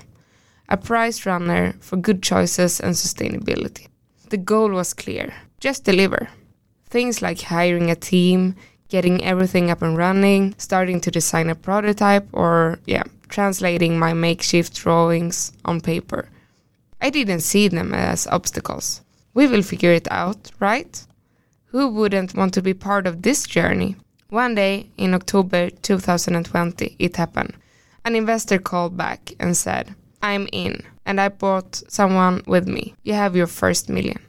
a 0.70 0.78
PriceRunner 0.78 1.80
for 1.84 1.98
good 1.98 2.24
choices 2.24 2.80
and 2.80 2.96
sustainability. 2.96 3.90
The 4.30 4.38
goal 4.38 4.72
was 4.72 4.96
clear 4.96 5.34
just 5.60 5.84
deliver. 5.84 6.30
Things 6.90 7.22
like 7.22 7.42
hiring 7.42 7.92
a 7.92 7.96
team, 7.96 8.56
getting 8.90 9.24
everything 9.24 9.70
up 9.70 9.82
and 9.82 9.98
running, 9.98 10.56
starting 10.58 11.02
to 11.02 11.12
design 11.12 11.50
a 11.50 11.56
prototype, 11.56 12.28
or, 12.32 12.80
yeah, 12.86 13.04
translating 13.28 14.00
my 14.00 14.14
makeshift 14.14 14.74
drawings 14.76 15.52
on 15.66 15.82
paper. 15.82 16.30
I 17.02 17.10
didn't 17.10 17.42
see 17.42 17.68
them 17.68 17.94
as 17.94 18.28
obstacles. 18.28 19.02
We 19.34 19.48
will 19.48 19.62
figure 19.62 19.92
it 19.92 20.08
out, 20.10 20.52
right? 20.60 21.06
Who 21.66 21.90
wouldn't 21.90 22.36
want 22.36 22.54
to 22.54 22.62
be 22.62 22.74
part 22.74 23.06
of 23.06 23.22
this 23.22 23.46
journey? 23.46 23.98
One 24.30 24.56
day 24.56 24.90
in 24.98 25.14
October 25.14 25.70
2020, 25.70 26.96
it 26.98 27.16
happened. 27.18 27.54
An 28.04 28.16
investor 28.16 28.58
called 28.58 28.98
back 28.98 29.34
and 29.40 29.56
said, 29.56 29.94
I'm 30.22 30.48
in, 30.52 30.82
and 31.06 31.22
I 31.22 31.28
brought 31.28 31.84
someone 31.88 32.42
with 32.48 32.68
me. 32.68 32.96
You 33.04 33.14
have 33.14 33.36
your 33.36 33.48
first 33.48 33.90
million. 33.90 34.20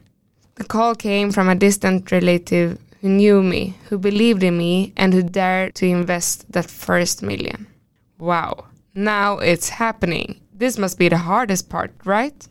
The 0.58 0.64
call 0.64 0.96
came 0.96 1.30
from 1.30 1.48
a 1.48 1.54
distant 1.54 2.10
relative 2.10 2.78
who 3.00 3.08
knew 3.08 3.44
me, 3.44 3.76
who 3.88 3.96
believed 3.96 4.42
in 4.42 4.58
me, 4.58 4.92
and 4.96 5.14
who 5.14 5.22
dared 5.22 5.76
to 5.76 5.86
invest 5.86 6.50
that 6.50 6.68
first 6.68 7.22
million. 7.22 7.68
Wow, 8.18 8.64
now 8.92 9.38
it's 9.38 9.68
happening. 9.68 10.40
This 10.52 10.76
must 10.76 10.98
be 10.98 11.08
the 11.08 11.18
hardest 11.18 11.68
part, 11.68 11.92
right? 12.04 12.44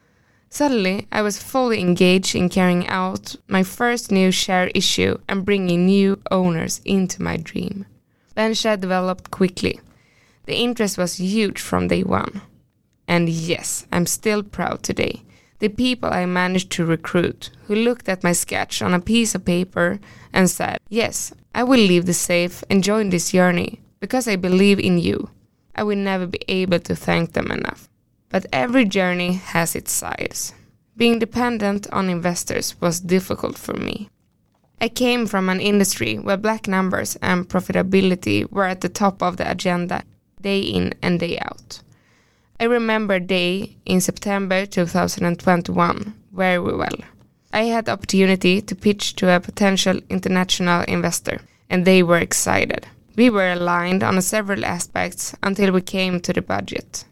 Suddenly, 0.50 1.10
I 1.12 1.22
was 1.22 1.44
fully 1.44 1.82
engaged 1.82 2.34
in 2.34 2.48
carrying 2.48 2.88
out 2.88 3.36
my 3.50 3.62
first 3.62 4.10
new 4.10 4.32
share 4.32 4.68
issue 4.74 5.18
and 5.28 5.44
bringing 5.44 5.86
new 5.86 6.22
owners 6.32 6.80
into 6.86 7.22
my 7.22 7.36
dream. 7.36 7.86
Bencha 8.36 8.78
developed 8.78 9.32
quickly. 9.32 9.82
The 10.46 10.56
interest 10.56 10.98
was 10.98 11.20
huge 11.20 11.60
from 11.60 11.90
day 11.90 12.04
one. 12.04 12.42
And 13.06 13.28
yes, 13.28 13.86
I'm 13.92 14.06
still 14.06 14.44
proud 14.44 14.82
today 14.82 15.24
the 15.60 15.70
people 15.70 16.10
I 16.12 16.26
managed 16.26 16.72
to 16.74 16.86
recruit, 16.86 17.50
who 17.66 17.76
looked 17.76 18.08
at 18.08 18.24
my 18.24 18.32
sketch 18.32 18.82
on 18.82 18.94
a 18.94 19.00
piece 19.00 19.34
of 19.36 19.46
paper 19.46 20.00
and 20.34 20.50
said, 20.50 20.80
Yes, 20.90 21.34
I 21.56 21.64
will 21.64 21.80
leave 21.80 22.06
the 22.06 22.14
safe 22.14 22.64
and 22.70 22.84
join 22.84 23.10
this 23.10 23.32
journey 23.32 23.82
because 24.00 24.28
I 24.28 24.36
believe 24.36 24.80
in 24.80 24.98
you. 24.98 25.30
I 25.76 25.84
will 25.84 25.98
never 25.98 26.28
be 26.28 26.42
able 26.48 26.80
to 26.80 26.96
thank 26.96 27.34
them 27.34 27.52
enough. 27.52 27.90
But 28.30 28.46
every 28.52 28.86
journey 28.86 29.34
has 29.34 29.76
its 29.76 29.92
sides. 29.92 30.54
Being 30.96 31.20
dependent 31.20 31.88
on 31.92 32.10
investors 32.10 32.76
was 32.82 33.00
difficult 33.00 33.58
for 33.58 33.74
me. 33.74 34.10
I 34.80 34.90
came 34.90 35.26
from 35.26 35.50
an 35.50 35.60
industry 35.60 36.18
where 36.18 36.38
black 36.38 36.68
numbers 36.68 37.16
and 37.22 37.50
profitability 37.50 38.52
were 38.52 38.66
at 38.66 38.82
the 38.82 38.90
top 38.90 39.24
of 39.24 39.38
the 39.38 39.50
agenda 39.50 40.04
day 40.42 40.60
in 40.60 40.94
and 41.02 41.20
day 41.20 41.40
out. 41.40 41.82
I 42.60 42.64
remember 42.64 43.20
day 43.20 43.78
in 43.86 44.02
September 44.02 44.66
2021 44.66 46.14
very 46.34 46.60
well. 46.60 46.98
I 47.54 47.66
had 47.66 47.86
the 47.86 47.92
opportunity 47.92 48.62
to 48.62 48.76
pitch 48.76 49.16
to 49.18 49.30
a 49.30 49.40
potential 49.40 50.00
international 50.10 50.82
investor, 50.88 51.42
and 51.70 51.86
they 51.86 52.02
were 52.02 52.18
excited. 52.18 52.88
We 53.16 53.30
were 53.30 53.52
aligned 53.52 54.02
on 54.02 54.20
several 54.24 54.66
aspects 54.66 55.36
until 55.44 55.72
we 55.72 55.82
came 55.82 56.20
to 56.22 56.34
the 56.34 56.42
budget. 56.42 57.06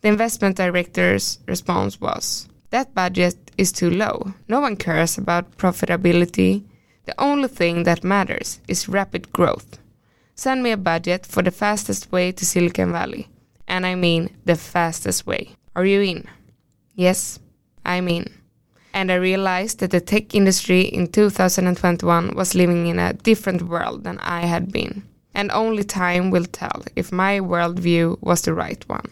The 0.00 0.08
investment 0.08 0.56
director's 0.56 1.40
response 1.46 2.00
was 2.00 2.48
That 2.70 2.94
budget 2.94 3.36
is 3.58 3.72
too 3.72 3.90
low. 3.90 4.32
No 4.48 4.60
one 4.60 4.76
cares 4.76 5.18
about 5.18 5.58
profitability. 5.58 6.64
The 7.04 7.14
only 7.20 7.48
thing 7.48 7.82
that 7.82 8.02
matters 8.02 8.60
is 8.66 8.88
rapid 8.88 9.30
growth. 9.32 9.78
Send 10.34 10.62
me 10.62 10.70
a 10.70 10.78
budget 10.78 11.26
for 11.26 11.42
the 11.42 11.50
fastest 11.50 12.10
way 12.10 12.32
to 12.32 12.46
Silicon 12.46 12.92
Valley 12.92 13.28
and 13.68 13.86
I 13.86 13.94
mean 13.94 14.36
the 14.44 14.56
fastest 14.56 15.26
way. 15.26 15.56
Are 15.74 15.84
you 15.84 16.00
in? 16.00 16.28
Yes, 16.94 17.38
I'm 17.84 18.08
in. 18.08 18.32
And 18.94 19.12
I 19.12 19.16
realized 19.16 19.80
that 19.80 19.90
the 19.90 20.00
tech 20.00 20.34
industry 20.34 20.82
in 20.82 21.08
2021 21.08 22.34
was 22.34 22.54
living 22.54 22.86
in 22.86 22.98
a 22.98 23.12
different 23.12 23.62
world 23.62 24.04
than 24.04 24.18
I 24.20 24.46
had 24.46 24.72
been. 24.72 25.02
And 25.34 25.50
only 25.52 25.84
time 25.84 26.30
will 26.30 26.46
tell 26.46 26.82
if 26.96 27.12
my 27.12 27.40
worldview 27.40 28.22
was 28.22 28.42
the 28.42 28.54
right 28.54 28.82
one. 28.88 29.10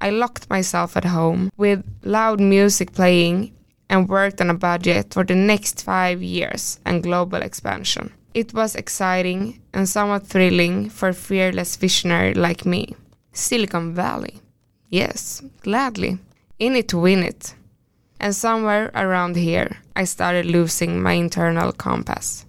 I 0.00 0.10
locked 0.10 0.50
myself 0.50 0.96
at 0.96 1.04
home 1.04 1.50
with 1.56 1.84
loud 2.02 2.40
music 2.40 2.92
playing 2.92 3.52
and 3.88 4.08
worked 4.08 4.40
on 4.40 4.50
a 4.50 4.54
budget 4.54 5.14
for 5.14 5.24
the 5.24 5.34
next 5.34 5.84
five 5.84 6.22
years 6.22 6.80
and 6.84 7.02
global 7.02 7.42
expansion. 7.42 8.12
It 8.34 8.52
was 8.52 8.74
exciting 8.74 9.62
and 9.72 9.88
somewhat 9.88 10.26
thrilling 10.26 10.90
for 10.90 11.08
a 11.08 11.14
fearless 11.14 11.76
visionary 11.76 12.34
like 12.34 12.66
me. 12.66 12.94
Silicon 13.36 13.94
Valley. 13.94 14.40
Yes, 14.88 15.42
gladly. 15.62 16.18
In 16.58 16.74
it 16.74 16.94
win 16.94 17.22
it. 17.22 17.54
And 18.18 18.34
somewhere 18.34 18.90
around 18.94 19.36
here, 19.36 19.76
I 19.94 20.04
started 20.04 20.46
losing 20.46 21.02
my 21.02 21.12
internal 21.12 21.72
compass. 21.72 22.46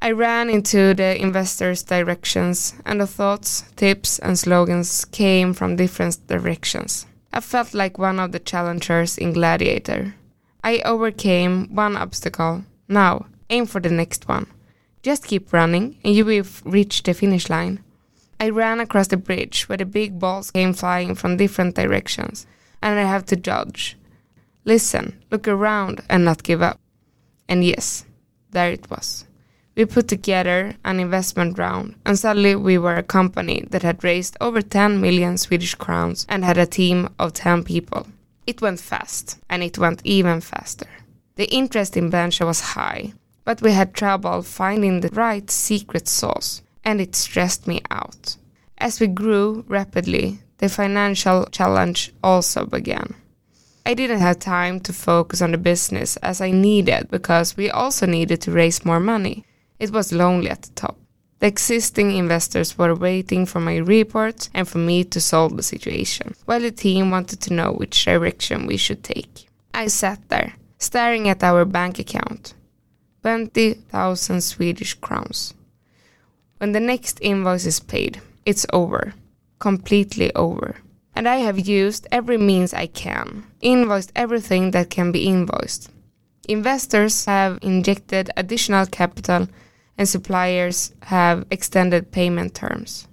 I 0.00 0.10
ran 0.10 0.50
into 0.50 0.94
the 0.94 1.20
investors' 1.20 1.82
directions, 1.82 2.74
and 2.84 3.00
the 3.00 3.06
thoughts, 3.06 3.64
tips, 3.76 4.18
and 4.18 4.38
slogans 4.38 5.04
came 5.04 5.54
from 5.54 5.76
different 5.76 6.26
directions. 6.26 7.06
I 7.32 7.40
felt 7.40 7.74
like 7.74 7.98
one 7.98 8.18
of 8.18 8.32
the 8.32 8.40
challengers 8.40 9.18
in 9.18 9.32
Gladiator. 9.32 10.14
I 10.64 10.80
overcame 10.80 11.74
one 11.74 11.96
obstacle. 11.96 12.64
Now, 12.88 13.26
Aim 13.52 13.66
for 13.66 13.80
the 13.80 13.90
next 13.90 14.28
one. 14.28 14.46
Just 15.02 15.26
keep 15.26 15.52
running 15.52 15.98
and 16.02 16.14
you 16.14 16.24
will 16.24 16.46
reach 16.64 17.02
the 17.02 17.12
finish 17.12 17.50
line. 17.50 17.80
I 18.42 18.48
ran 18.48 18.80
across 18.80 19.06
the 19.06 19.16
bridge 19.16 19.68
where 19.68 19.78
the 19.78 19.84
big 19.84 20.18
balls 20.18 20.50
came 20.50 20.72
flying 20.72 21.14
from 21.14 21.36
different 21.36 21.76
directions, 21.76 22.44
and 22.82 22.98
I 22.98 23.04
have 23.04 23.24
to 23.26 23.36
judge. 23.36 23.96
Listen, 24.64 25.22
look 25.30 25.46
around, 25.46 26.02
and 26.10 26.24
not 26.24 26.42
give 26.42 26.60
up. 26.60 26.80
And 27.48 27.64
yes, 27.64 28.04
there 28.50 28.72
it 28.72 28.90
was. 28.90 29.26
We 29.76 29.84
put 29.84 30.08
together 30.08 30.74
an 30.84 30.98
investment 30.98 31.56
round, 31.56 31.94
and 32.04 32.18
suddenly 32.18 32.56
we 32.56 32.78
were 32.78 32.96
a 32.96 33.04
company 33.04 33.64
that 33.70 33.84
had 33.84 34.02
raised 34.02 34.36
over 34.40 34.60
10 34.60 35.00
million 35.00 35.38
Swedish 35.38 35.76
crowns 35.76 36.26
and 36.28 36.44
had 36.44 36.58
a 36.58 36.66
team 36.66 37.10
of 37.20 37.34
10 37.34 37.62
people. 37.62 38.08
It 38.44 38.60
went 38.60 38.80
fast, 38.80 39.38
and 39.48 39.62
it 39.62 39.78
went 39.78 40.02
even 40.02 40.40
faster. 40.40 40.88
The 41.36 41.48
interest 41.54 41.96
in 41.96 42.10
Bencha 42.10 42.44
was 42.44 42.72
high, 42.74 43.12
but 43.44 43.62
we 43.62 43.70
had 43.70 43.94
trouble 43.94 44.42
finding 44.42 44.98
the 44.98 45.10
right 45.10 45.48
secret 45.48 46.08
sauce 46.08 46.61
and 46.84 47.00
it 47.00 47.14
stressed 47.14 47.66
me 47.66 47.80
out. 47.90 48.36
As 48.78 49.00
we 49.00 49.06
grew 49.06 49.64
rapidly, 49.68 50.40
the 50.58 50.68
financial 50.68 51.46
challenge 51.46 52.12
also 52.22 52.66
began. 52.66 53.14
I 53.84 53.94
didn't 53.94 54.20
have 54.20 54.38
time 54.38 54.78
to 54.80 54.92
focus 54.92 55.42
on 55.42 55.50
the 55.52 55.58
business 55.58 56.16
as 56.18 56.40
I 56.40 56.52
needed 56.52 57.10
because 57.10 57.56
we 57.56 57.68
also 57.70 58.06
needed 58.06 58.40
to 58.42 58.52
raise 58.52 58.84
more 58.84 59.00
money. 59.00 59.44
It 59.80 59.90
was 59.90 60.12
lonely 60.12 60.50
at 60.50 60.62
the 60.62 60.70
top. 60.70 60.96
The 61.40 61.48
existing 61.48 62.12
investors 62.12 62.78
were 62.78 62.94
waiting 62.94 63.46
for 63.46 63.58
my 63.58 63.78
report 63.78 64.48
and 64.54 64.68
for 64.68 64.78
me 64.78 65.02
to 65.02 65.20
solve 65.20 65.56
the 65.56 65.64
situation, 65.64 66.36
while 66.44 66.60
the 66.60 66.70
team 66.70 67.10
wanted 67.10 67.40
to 67.40 67.52
know 67.52 67.72
which 67.72 68.04
direction 68.04 68.66
we 68.66 68.76
should 68.76 69.02
take. 69.02 69.48
I 69.74 69.88
sat 69.88 70.28
there, 70.28 70.54
staring 70.78 71.28
at 71.28 71.42
our 71.42 71.64
bank 71.64 71.98
account 71.98 72.54
20,000 73.22 74.40
Swedish 74.40 74.94
crowns. 74.94 75.54
When 76.62 76.70
the 76.70 76.78
next 76.78 77.18
invoice 77.20 77.66
is 77.66 77.80
paid, 77.80 78.22
it's 78.46 78.66
over. 78.72 79.14
Completely 79.58 80.32
over. 80.36 80.76
And 81.12 81.28
I 81.28 81.38
have 81.38 81.66
used 81.66 82.06
every 82.12 82.38
means 82.38 82.72
I 82.72 82.86
can, 82.86 83.48
invoiced 83.60 84.12
everything 84.14 84.70
that 84.70 84.88
can 84.88 85.10
be 85.10 85.26
invoiced. 85.26 85.90
Investors 86.48 87.24
have 87.24 87.58
injected 87.62 88.30
additional 88.36 88.86
capital 88.86 89.48
and 89.98 90.08
suppliers 90.08 90.92
have 91.02 91.46
extended 91.50 92.12
payment 92.12 92.54
terms. 92.54 93.08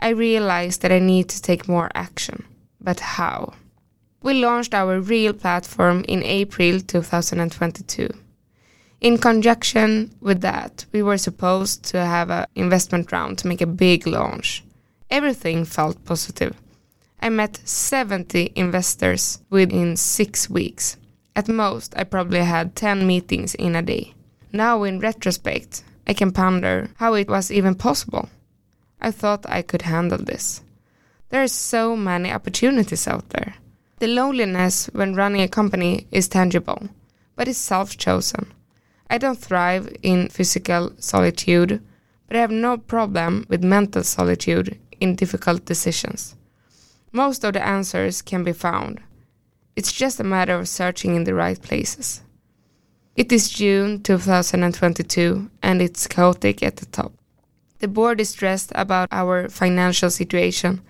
I 0.00 0.08
realized 0.08 0.82
that 0.82 0.90
I 0.90 0.98
need 0.98 1.28
to 1.28 1.40
take 1.40 1.68
more 1.68 1.88
action. 1.94 2.42
But 2.80 2.98
how? 2.98 3.52
We 4.24 4.34
launched 4.34 4.74
our 4.74 4.98
real 4.98 5.34
platform 5.34 6.04
in 6.08 6.24
April 6.24 6.80
2022. 6.80 8.08
In 9.02 9.18
conjunction 9.18 10.12
with 10.20 10.42
that, 10.42 10.86
we 10.92 11.02
were 11.02 11.18
supposed 11.18 11.82
to 11.86 11.98
have 12.04 12.30
an 12.30 12.46
investment 12.54 13.10
round 13.10 13.36
to 13.38 13.48
make 13.48 13.60
a 13.60 13.66
big 13.66 14.06
launch. 14.06 14.62
Everything 15.10 15.64
felt 15.64 16.04
positive. 16.04 16.54
I 17.20 17.28
met 17.28 17.58
70 17.64 18.52
investors 18.54 19.40
within 19.50 19.96
six 19.96 20.48
weeks. 20.48 20.98
At 21.34 21.48
most, 21.48 21.94
I 21.96 22.04
probably 22.04 22.44
had 22.44 22.76
10 22.76 23.04
meetings 23.04 23.56
in 23.56 23.74
a 23.74 23.82
day. 23.82 24.14
Now, 24.52 24.84
in 24.84 25.00
retrospect, 25.00 25.82
I 26.06 26.14
can 26.14 26.30
ponder 26.30 26.90
how 26.94 27.14
it 27.14 27.28
was 27.28 27.50
even 27.50 27.74
possible. 27.74 28.28
I 29.00 29.10
thought 29.10 29.44
I 29.48 29.62
could 29.62 29.82
handle 29.82 30.18
this. 30.18 30.62
There 31.30 31.42
are 31.42 31.48
so 31.48 31.96
many 31.96 32.30
opportunities 32.30 33.08
out 33.08 33.30
there. 33.30 33.54
The 33.98 34.06
loneliness 34.06 34.88
when 34.92 35.16
running 35.16 35.40
a 35.40 35.48
company 35.48 36.06
is 36.12 36.28
tangible, 36.28 36.88
but 37.34 37.48
it's 37.48 37.58
self 37.58 37.96
chosen. 37.96 38.46
I 39.12 39.18
don't 39.18 39.38
thrive 39.38 39.94
in 40.02 40.30
physical 40.30 40.94
solitude, 40.96 41.82
but 42.26 42.36
I 42.38 42.40
have 42.40 42.50
no 42.50 42.78
problem 42.78 43.44
with 43.50 43.62
mental 43.62 44.04
solitude 44.04 44.78
in 45.00 45.16
difficult 45.16 45.66
decisions. 45.66 46.34
Most 47.12 47.44
of 47.44 47.52
the 47.52 47.62
answers 47.62 48.22
can 48.22 48.42
be 48.42 48.54
found. 48.54 49.02
It's 49.76 49.92
just 49.92 50.18
a 50.18 50.24
matter 50.24 50.54
of 50.54 50.66
searching 50.66 51.14
in 51.14 51.24
the 51.24 51.34
right 51.34 51.60
places. 51.60 52.22
It 53.14 53.30
is 53.30 53.50
June 53.50 54.02
2022 54.02 55.50
and 55.62 55.82
it's 55.82 56.06
chaotic 56.06 56.62
at 56.62 56.76
the 56.76 56.86
top. 56.86 57.12
The 57.80 57.88
board 57.88 58.18
is 58.18 58.30
stressed 58.30 58.72
about 58.74 59.10
our 59.12 59.50
financial 59.50 60.08
situation. 60.08 60.80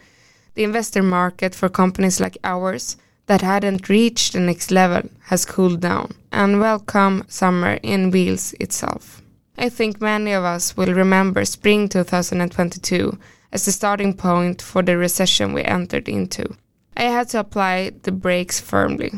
The 0.55 0.63
investor 0.63 1.03
market 1.03 1.57
for 1.57 1.69
companies 1.69 2.21
like 2.21 2.39
ours 2.45 2.97
that 3.27 3.43
hadn't 3.43 3.89
reached 3.89 4.33
the 4.33 4.41
next 4.41 4.71
level 4.71 5.09
has 5.25 5.45
cooled 5.45 5.81
down 5.81 6.13
and 6.33 6.61
welcome 6.61 7.25
summer 7.29 7.79
in 7.83 8.11
wheels 8.11 8.53
itself. 8.61 9.23
I 9.57 9.69
think 9.69 10.01
many 10.01 10.33
of 10.33 10.45
us 10.45 10.77
will 10.77 10.93
remember 10.93 11.45
spring 11.45 11.89
2022 11.89 13.19
as 13.53 13.65
the 13.65 13.73
starting 13.73 14.15
point 14.15 14.63
for 14.63 14.83
the 14.83 14.97
recession 14.97 15.53
we 15.53 15.63
entered 15.63 16.09
into. 16.09 16.57
I 16.97 17.05
had 17.05 17.29
to 17.31 17.41
apply 17.41 17.93
the 18.03 18.13
brakes 18.13 18.61
firmly, 18.61 19.13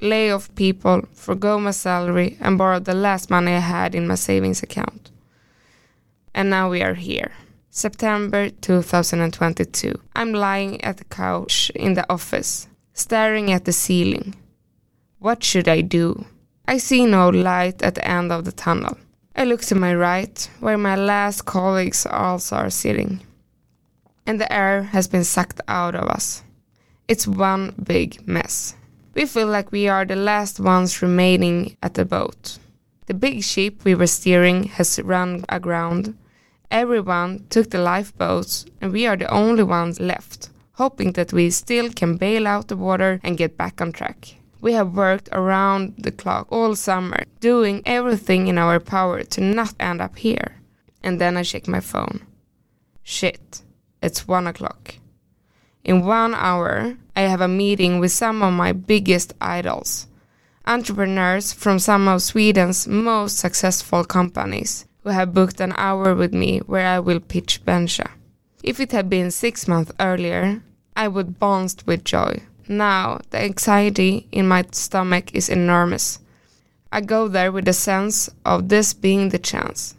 lay 0.00 0.30
off 0.30 0.54
people, 0.54 1.02
forgo 1.12 1.58
my 1.58 1.70
salary, 1.70 2.36
and 2.40 2.58
borrow 2.58 2.80
the 2.80 2.94
last 2.94 3.30
money 3.30 3.52
I 3.52 3.58
had 3.58 3.94
in 3.94 4.06
my 4.06 4.14
savings 4.14 4.62
account. 4.62 5.10
And 6.34 6.50
now 6.50 6.70
we 6.70 6.82
are 6.82 6.94
here. 6.94 7.32
September 7.70 8.50
2022. 8.50 9.94
I'm 10.14 10.32
lying 10.32 10.82
at 10.84 10.98
the 10.98 11.04
couch 11.04 11.70
in 11.74 11.94
the 11.94 12.10
office, 12.10 12.68
staring 12.94 13.50
at 13.50 13.64
the 13.64 13.72
ceiling. 13.72 14.34
What 15.18 15.42
should 15.42 15.68
I 15.68 15.80
do? 15.80 16.24
I 16.66 16.78
see 16.78 17.04
no 17.04 17.28
light 17.28 17.82
at 17.82 17.96
the 17.96 18.08
end 18.08 18.32
of 18.32 18.44
the 18.44 18.52
tunnel. 18.52 18.96
I 19.36 19.44
look 19.44 19.62
to 19.62 19.74
my 19.74 19.94
right, 19.94 20.48
where 20.60 20.78
my 20.78 20.94
last 20.94 21.44
colleagues 21.44 22.06
also 22.06 22.56
are 22.56 22.70
sitting. 22.70 23.20
And 24.26 24.40
the 24.40 24.50
air 24.50 24.84
has 24.84 25.08
been 25.08 25.24
sucked 25.24 25.60
out 25.66 25.96
of 25.96 26.08
us. 26.08 26.44
It's 27.08 27.26
one 27.26 27.74
big 27.82 28.26
mess. 28.26 28.76
We 29.14 29.26
feel 29.26 29.48
like 29.48 29.72
we 29.72 29.88
are 29.88 30.04
the 30.04 30.16
last 30.16 30.60
ones 30.60 31.02
remaining 31.02 31.76
at 31.82 31.94
the 31.94 32.04
boat. 32.04 32.58
The 33.06 33.14
big 33.14 33.42
ship 33.42 33.84
we 33.84 33.96
were 33.96 34.06
steering 34.06 34.64
has 34.64 35.00
run 35.00 35.44
aground. 35.48 36.16
Everyone 36.70 37.44
took 37.50 37.70
the 37.70 37.78
lifeboats, 37.78 38.66
and 38.80 38.92
we 38.92 39.06
are 39.06 39.16
the 39.16 39.30
only 39.30 39.64
ones 39.64 40.00
left, 40.00 40.48
hoping 40.74 41.12
that 41.12 41.32
we 41.32 41.50
still 41.50 41.90
can 41.90 42.16
bail 42.16 42.46
out 42.46 42.68
the 42.68 42.76
water 42.76 43.20
and 43.22 43.38
get 43.38 43.56
back 43.56 43.80
on 43.80 43.92
track. 43.92 44.36
We 44.60 44.72
have 44.72 44.96
worked 44.96 45.28
around 45.32 45.94
the 45.98 46.10
clock 46.10 46.46
all 46.50 46.74
summer, 46.74 47.24
doing 47.40 47.82
everything 47.84 48.46
in 48.48 48.58
our 48.58 48.80
power 48.80 49.22
to 49.22 49.40
not 49.40 49.74
end 49.78 50.00
up 50.00 50.16
here. 50.16 50.56
And 51.02 51.20
then 51.20 51.36
I 51.36 51.42
check 51.42 51.68
my 51.68 51.80
phone. 51.80 52.22
Shit, 53.02 53.62
it's 54.02 54.26
one 54.26 54.46
o'clock. 54.46 54.94
In 55.84 56.06
one 56.06 56.34
hour, 56.34 56.96
I 57.14 57.22
have 57.22 57.42
a 57.42 57.48
meeting 57.48 58.00
with 58.00 58.10
some 58.10 58.42
of 58.42 58.54
my 58.54 58.72
biggest 58.72 59.34
idols, 59.40 60.06
entrepreneurs 60.66 61.52
from 61.52 61.78
some 61.78 62.08
of 62.08 62.22
Sweden's 62.22 62.88
most 62.88 63.38
successful 63.38 64.02
companies 64.02 64.86
who 65.02 65.10
have 65.10 65.34
booked 65.34 65.60
an 65.60 65.74
hour 65.76 66.14
with 66.14 66.32
me 66.32 66.60
where 66.60 66.86
I 66.86 67.00
will 67.00 67.20
pitch 67.20 67.62
Bencha. 67.66 68.10
If 68.64 68.80
it 68.80 68.92
had 68.92 69.10
been 69.10 69.30
six 69.30 69.68
months 69.68 69.92
earlier, 70.00 70.62
I 70.96 71.06
would 71.06 71.38
bounce 71.38 71.76
with 71.84 72.02
joy. 72.02 72.40
Now, 72.66 73.20
the 73.28 73.42
anxiety 73.42 74.26
in 74.32 74.48
my 74.48 74.64
stomach 74.72 75.34
is 75.34 75.50
enormous. 75.50 76.18
I 76.90 77.02
go 77.02 77.28
there 77.28 77.52
with 77.52 77.68
a 77.68 77.74
sense 77.74 78.30
of 78.46 78.70
this 78.70 78.94
being 78.94 79.28
the 79.28 79.38
chance, 79.38 79.96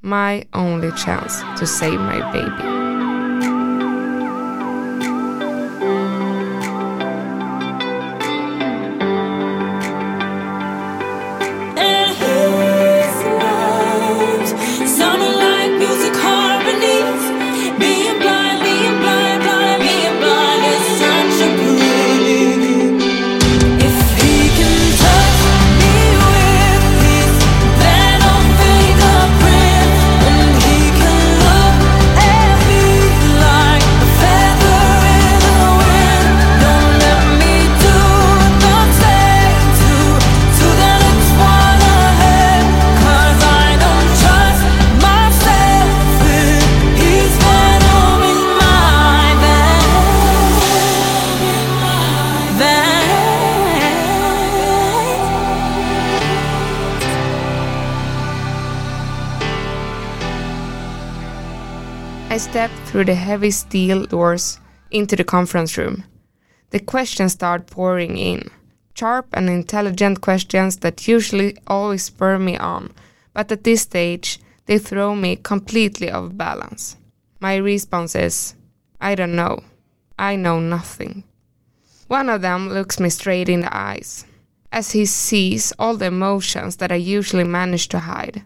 my 0.00 0.44
only 0.52 0.92
chance 0.92 1.42
to 1.58 1.66
save 1.66 1.98
my 1.98 2.20
baby. 2.30 2.83
Through 62.94 63.04
the 63.04 63.14
heavy 63.16 63.50
steel 63.50 64.06
doors 64.06 64.60
into 64.92 65.16
the 65.16 65.24
conference 65.24 65.76
room. 65.76 66.04
The 66.70 66.78
questions 66.78 67.32
start 67.32 67.66
pouring 67.66 68.16
in. 68.16 68.52
Sharp 68.94 69.26
and 69.32 69.50
intelligent 69.50 70.20
questions 70.20 70.76
that 70.76 71.08
usually 71.08 71.56
always 71.66 72.04
spur 72.04 72.38
me 72.38 72.56
on, 72.56 72.92
but 73.32 73.50
at 73.50 73.64
this 73.64 73.82
stage, 73.82 74.38
they 74.66 74.78
throw 74.78 75.16
me 75.16 75.34
completely 75.34 76.08
off 76.08 76.36
balance. 76.36 76.96
My 77.40 77.56
response 77.56 78.14
is, 78.14 78.54
I 79.00 79.16
don't 79.16 79.34
know. 79.34 79.64
I 80.16 80.36
know 80.36 80.60
nothing. 80.60 81.24
One 82.06 82.28
of 82.28 82.42
them 82.42 82.68
looks 82.68 83.00
me 83.00 83.10
straight 83.10 83.48
in 83.48 83.62
the 83.62 83.76
eyes, 83.76 84.24
as 84.70 84.92
he 84.92 85.04
sees 85.04 85.72
all 85.80 85.96
the 85.96 86.06
emotions 86.06 86.76
that 86.76 86.92
I 86.92 87.08
usually 87.18 87.42
manage 87.42 87.88
to 87.88 87.98
hide. 87.98 88.44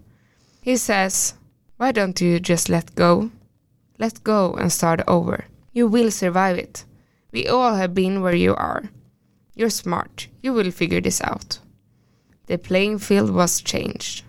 He 0.62 0.78
says, 0.78 1.34
Why 1.76 1.92
don't 1.92 2.18
you 2.18 2.40
just 2.40 2.70
let 2.70 2.94
go? 2.94 3.30
Let 3.98 4.22
go 4.22 4.54
and 4.54 4.70
start 4.70 5.00
over. 5.08 5.46
You 5.72 5.88
will 5.88 6.10
survive 6.10 6.56
it. 6.56 6.84
We 7.32 7.48
all 7.48 7.74
have 7.74 7.94
been 7.94 8.22
where 8.22 8.34
you 8.34 8.54
are. 8.54 8.84
You're 9.54 9.70
smart. 9.70 10.28
You 10.40 10.52
will 10.52 10.70
figure 10.70 11.00
this 11.00 11.20
out. 11.20 11.58
The 12.46 12.58
playing 12.58 13.00
field 13.00 13.30
was 13.30 13.60
changed. 13.60 14.24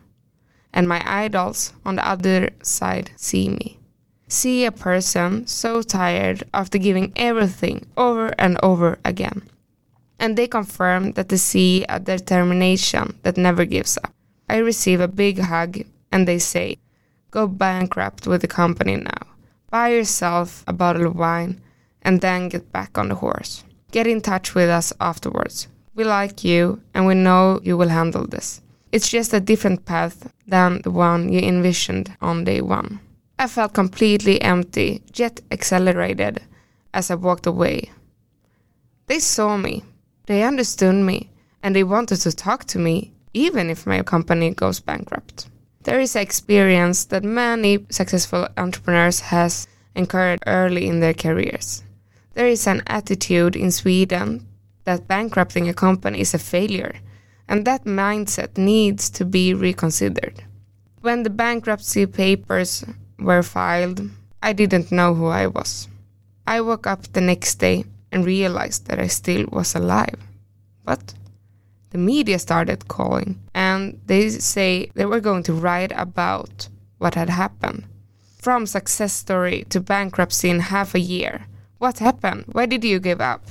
And 0.73 0.87
my 0.87 1.01
idols 1.05 1.73
on 1.85 1.95
the 1.95 2.07
other 2.07 2.49
side 2.63 3.11
see 3.15 3.49
me. 3.49 3.79
See 4.27 4.65
a 4.65 4.71
person 4.71 5.47
so 5.47 5.81
tired 5.81 6.43
after 6.53 6.77
giving 6.77 7.13
everything 7.15 7.85
over 7.95 8.33
and 8.39 8.59
over 8.61 8.99
again. 9.05 9.43
And 10.19 10.35
they 10.35 10.47
confirm 10.47 11.13
that 11.13 11.29
they 11.29 11.37
see 11.37 11.85
a 11.87 11.99
determination 11.99 13.19
that 13.23 13.37
never 13.37 13.65
gives 13.65 13.97
up. 13.97 14.13
I 14.49 14.57
receive 14.57 14.99
a 14.99 15.07
big 15.07 15.39
hug 15.39 15.79
and 16.11 16.27
they 16.27 16.39
say, 16.39 16.77
Go 17.31 17.47
bankrupt 17.47 18.25
with 18.25 18.41
the 18.41 18.47
company 18.47 18.97
now. 18.97 19.28
Buy 19.69 19.89
yourself 19.89 20.63
a 20.67 20.73
bottle 20.73 21.05
of 21.05 21.15
wine 21.15 21.61
and 22.01 22.21
then 22.21 22.49
get 22.49 22.71
back 22.71 22.97
on 22.97 23.09
the 23.09 23.15
horse. 23.15 23.63
Get 23.91 24.07
in 24.07 24.21
touch 24.21 24.55
with 24.55 24.69
us 24.69 24.93
afterwards. 24.99 25.67
We 25.95 26.03
like 26.03 26.43
you 26.43 26.81
and 26.93 27.05
we 27.05 27.13
know 27.13 27.59
you 27.63 27.77
will 27.77 27.89
handle 27.89 28.25
this. 28.25 28.61
It's 28.91 29.09
just 29.09 29.33
a 29.33 29.39
different 29.39 29.85
path 29.85 30.31
than 30.47 30.81
the 30.81 30.91
one 30.91 31.31
you 31.31 31.39
envisioned 31.39 32.15
on 32.21 32.45
day 32.45 32.61
one. 32.61 32.99
I 33.37 33.47
felt 33.47 33.73
completely 33.73 34.41
empty, 34.41 35.01
yet 35.13 35.39
accelerated 35.51 36.41
as 36.93 37.11
I 37.11 37.15
walked 37.15 37.45
away. 37.45 37.91
They 39.07 39.19
saw 39.19 39.55
me, 39.55 39.83
they 40.25 40.43
understood 40.43 40.95
me, 40.95 41.29
and 41.63 41.75
they 41.75 41.83
wanted 41.83 42.17
to 42.21 42.31
talk 42.31 42.65
to 42.65 42.79
me, 42.79 43.13
even 43.33 43.69
if 43.69 43.85
my 43.85 44.01
company 44.01 44.53
goes 44.53 44.79
bankrupt. 44.79 45.47
There 45.83 45.99
is 45.99 46.15
experience 46.15 47.05
that 47.05 47.23
many 47.23 47.85
successful 47.89 48.47
entrepreneurs 48.57 49.21
has 49.21 49.67
incurred 49.95 50.43
early 50.45 50.87
in 50.87 50.99
their 50.99 51.13
careers. 51.13 51.83
There 52.33 52.47
is 52.47 52.67
an 52.67 52.83
attitude 52.87 53.55
in 53.55 53.71
Sweden 53.71 54.45
that 54.83 55.07
bankrupting 55.07 55.69
a 55.69 55.73
company 55.73 56.19
is 56.19 56.33
a 56.33 56.39
failure, 56.39 56.95
and 57.47 57.65
that 57.65 57.85
mindset 57.85 58.57
needs 58.57 59.09
to 59.11 59.25
be 59.25 59.53
reconsidered. 59.53 60.43
When 61.01 61.23
the 61.23 61.29
bankruptcy 61.29 62.05
papers 62.05 62.83
were 63.17 63.43
filed, 63.43 64.01
I 64.43 64.53
didn't 64.53 64.91
know 64.91 65.13
who 65.13 65.27
I 65.27 65.47
was. 65.47 65.87
I 66.45 66.61
woke 66.61 66.87
up 66.87 67.03
the 67.13 67.21
next 67.21 67.55
day 67.55 67.85
and 68.11 68.25
realized 68.25 68.87
that 68.87 68.99
I 68.99 69.07
still 69.07 69.45
was 69.51 69.75
alive. 69.75 70.19
But 70.83 71.13
the 71.91 71.97
media 71.97 72.39
started 72.39 72.87
calling 72.87 73.39
and 73.53 73.99
they 74.05 74.29
say 74.29 74.91
they 74.93 75.05
were 75.05 75.19
going 75.19 75.43
to 75.43 75.53
write 75.53 75.91
about 75.95 76.69
what 76.97 77.15
had 77.15 77.29
happened. 77.29 77.85
From 78.37 78.65
success 78.65 79.13
story 79.13 79.65
to 79.69 79.79
bankruptcy 79.81 80.49
in 80.49 80.59
half 80.59 80.95
a 80.95 80.99
year. 80.99 81.45
What 81.77 81.99
happened? 81.99 82.45
Why 82.51 82.65
did 82.65 82.83
you 82.83 82.99
give 82.99 83.21
up? 83.21 83.45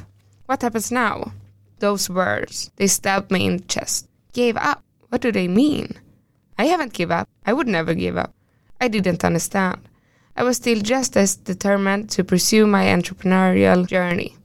What 0.46 0.62
happens 0.62 0.90
now? 0.90 1.33
Those 1.79 2.09
words, 2.09 2.70
they 2.77 2.87
stabbed 2.87 3.31
me 3.31 3.46
in 3.46 3.59
the 3.59 3.64
chest. 3.64 4.09
Gave 4.33 4.57
up? 4.57 4.83
What 5.09 5.20
do 5.20 5.31
they 5.31 5.48
mean? 5.48 5.98
I 6.59 6.64
haven't 6.64 6.92
given 6.92 7.18
up. 7.18 7.29
I 7.44 7.53
would 7.53 7.68
never 7.68 7.94
give 7.94 8.16
up. 8.16 8.35
I 8.81 8.88
didn't 8.88 9.24
understand. 9.24 9.81
I 10.37 10.42
was 10.42 10.57
still 10.57 10.81
just 10.81 11.16
as 11.16 11.37
determined 11.37 12.11
to 12.11 12.24
pursue 12.24 12.66
my 12.66 12.87
entrepreneurial 12.87 13.87
journey. 13.87 14.38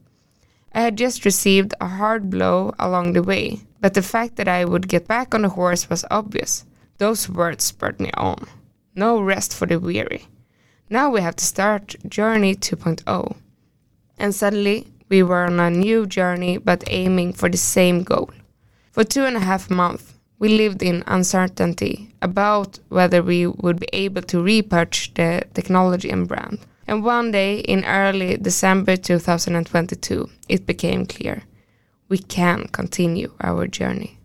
I 0.74 0.80
had 0.80 0.96
just 0.98 1.24
received 1.24 1.72
a 1.80 1.86
hard 1.86 2.30
blow 2.30 2.74
along 2.80 3.12
the 3.12 3.22
way, 3.22 3.60
but 3.80 3.94
the 3.94 4.02
fact 4.02 4.34
that 4.36 4.48
I 4.48 4.64
would 4.64 4.88
get 4.88 5.06
back 5.06 5.32
on 5.32 5.42
the 5.42 5.50
horse 5.50 5.88
was 5.88 6.04
obvious. 6.10 6.64
Those 6.98 7.28
words 7.28 7.62
spurred 7.62 8.00
me 8.00 8.10
on. 8.14 8.48
No 8.96 9.20
rest 9.20 9.54
for 9.54 9.66
the 9.66 9.78
weary. 9.78 10.26
Now 10.90 11.10
we 11.10 11.20
have 11.20 11.36
to 11.36 11.44
start 11.44 11.94
Journey 12.08 12.56
2.0. 12.56 13.36
And 14.18 14.34
suddenly, 14.34 14.88
we 15.08 15.22
were 15.22 15.44
on 15.44 15.60
a 15.60 15.70
new 15.70 16.06
journey 16.06 16.58
but 16.58 16.82
aiming 16.88 17.34
for 17.34 17.48
the 17.48 17.56
same 17.56 18.02
goal. 18.02 18.30
For 18.90 19.04
two 19.04 19.24
and 19.24 19.36
a 19.36 19.40
half 19.40 19.70
months, 19.70 20.14
we 20.40 20.48
lived 20.48 20.82
in 20.82 21.04
uncertainty 21.06 22.14
about 22.20 22.80
whether 22.88 23.22
we 23.22 23.46
would 23.46 23.78
be 23.78 23.88
able 23.92 24.22
to 24.22 24.42
repurchase 24.42 25.10
the 25.14 25.44
technology 25.54 26.10
and 26.10 26.26
brand. 26.26 26.58
And 26.86 27.04
one 27.04 27.30
day 27.30 27.60
in 27.60 27.84
early 27.84 28.36
December 28.36 28.96
2022, 28.96 30.28
it 30.48 30.66
became 30.66 31.06
clear 31.06 31.42
we 32.08 32.18
can 32.18 32.68
continue 32.68 33.32
our 33.40 33.66
journey. 33.66 34.18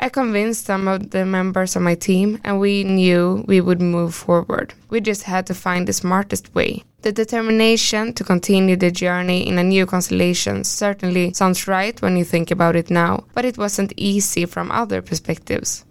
I 0.00 0.08
convinced 0.08 0.64
some 0.64 0.86
of 0.86 1.10
the 1.10 1.26
members 1.26 1.74
of 1.74 1.82
my 1.82 1.96
team, 1.96 2.40
and 2.44 2.60
we 2.60 2.84
knew 2.84 3.44
we 3.48 3.60
would 3.60 3.82
move 3.82 4.14
forward. 4.14 4.72
We 4.90 5.00
just 5.00 5.24
had 5.24 5.46
to 5.46 5.54
find 5.54 5.86
the 5.86 5.92
smartest 5.92 6.54
way. 6.54 6.84
The 7.02 7.10
determination 7.12 8.12
to 8.14 8.24
continue 8.24 8.76
the 8.76 8.92
journey 8.92 9.46
in 9.46 9.58
a 9.58 9.64
new 9.64 9.86
constellation 9.86 10.62
certainly 10.62 11.32
sounds 11.32 11.66
right 11.66 12.00
when 12.00 12.16
you 12.16 12.24
think 12.24 12.50
about 12.52 12.76
it 12.76 12.90
now, 12.90 13.24
but 13.34 13.44
it 13.44 13.58
wasn't 13.58 13.92
easy 13.96 14.46
from 14.46 14.70
other 14.70 15.02
perspectives. 15.02 15.84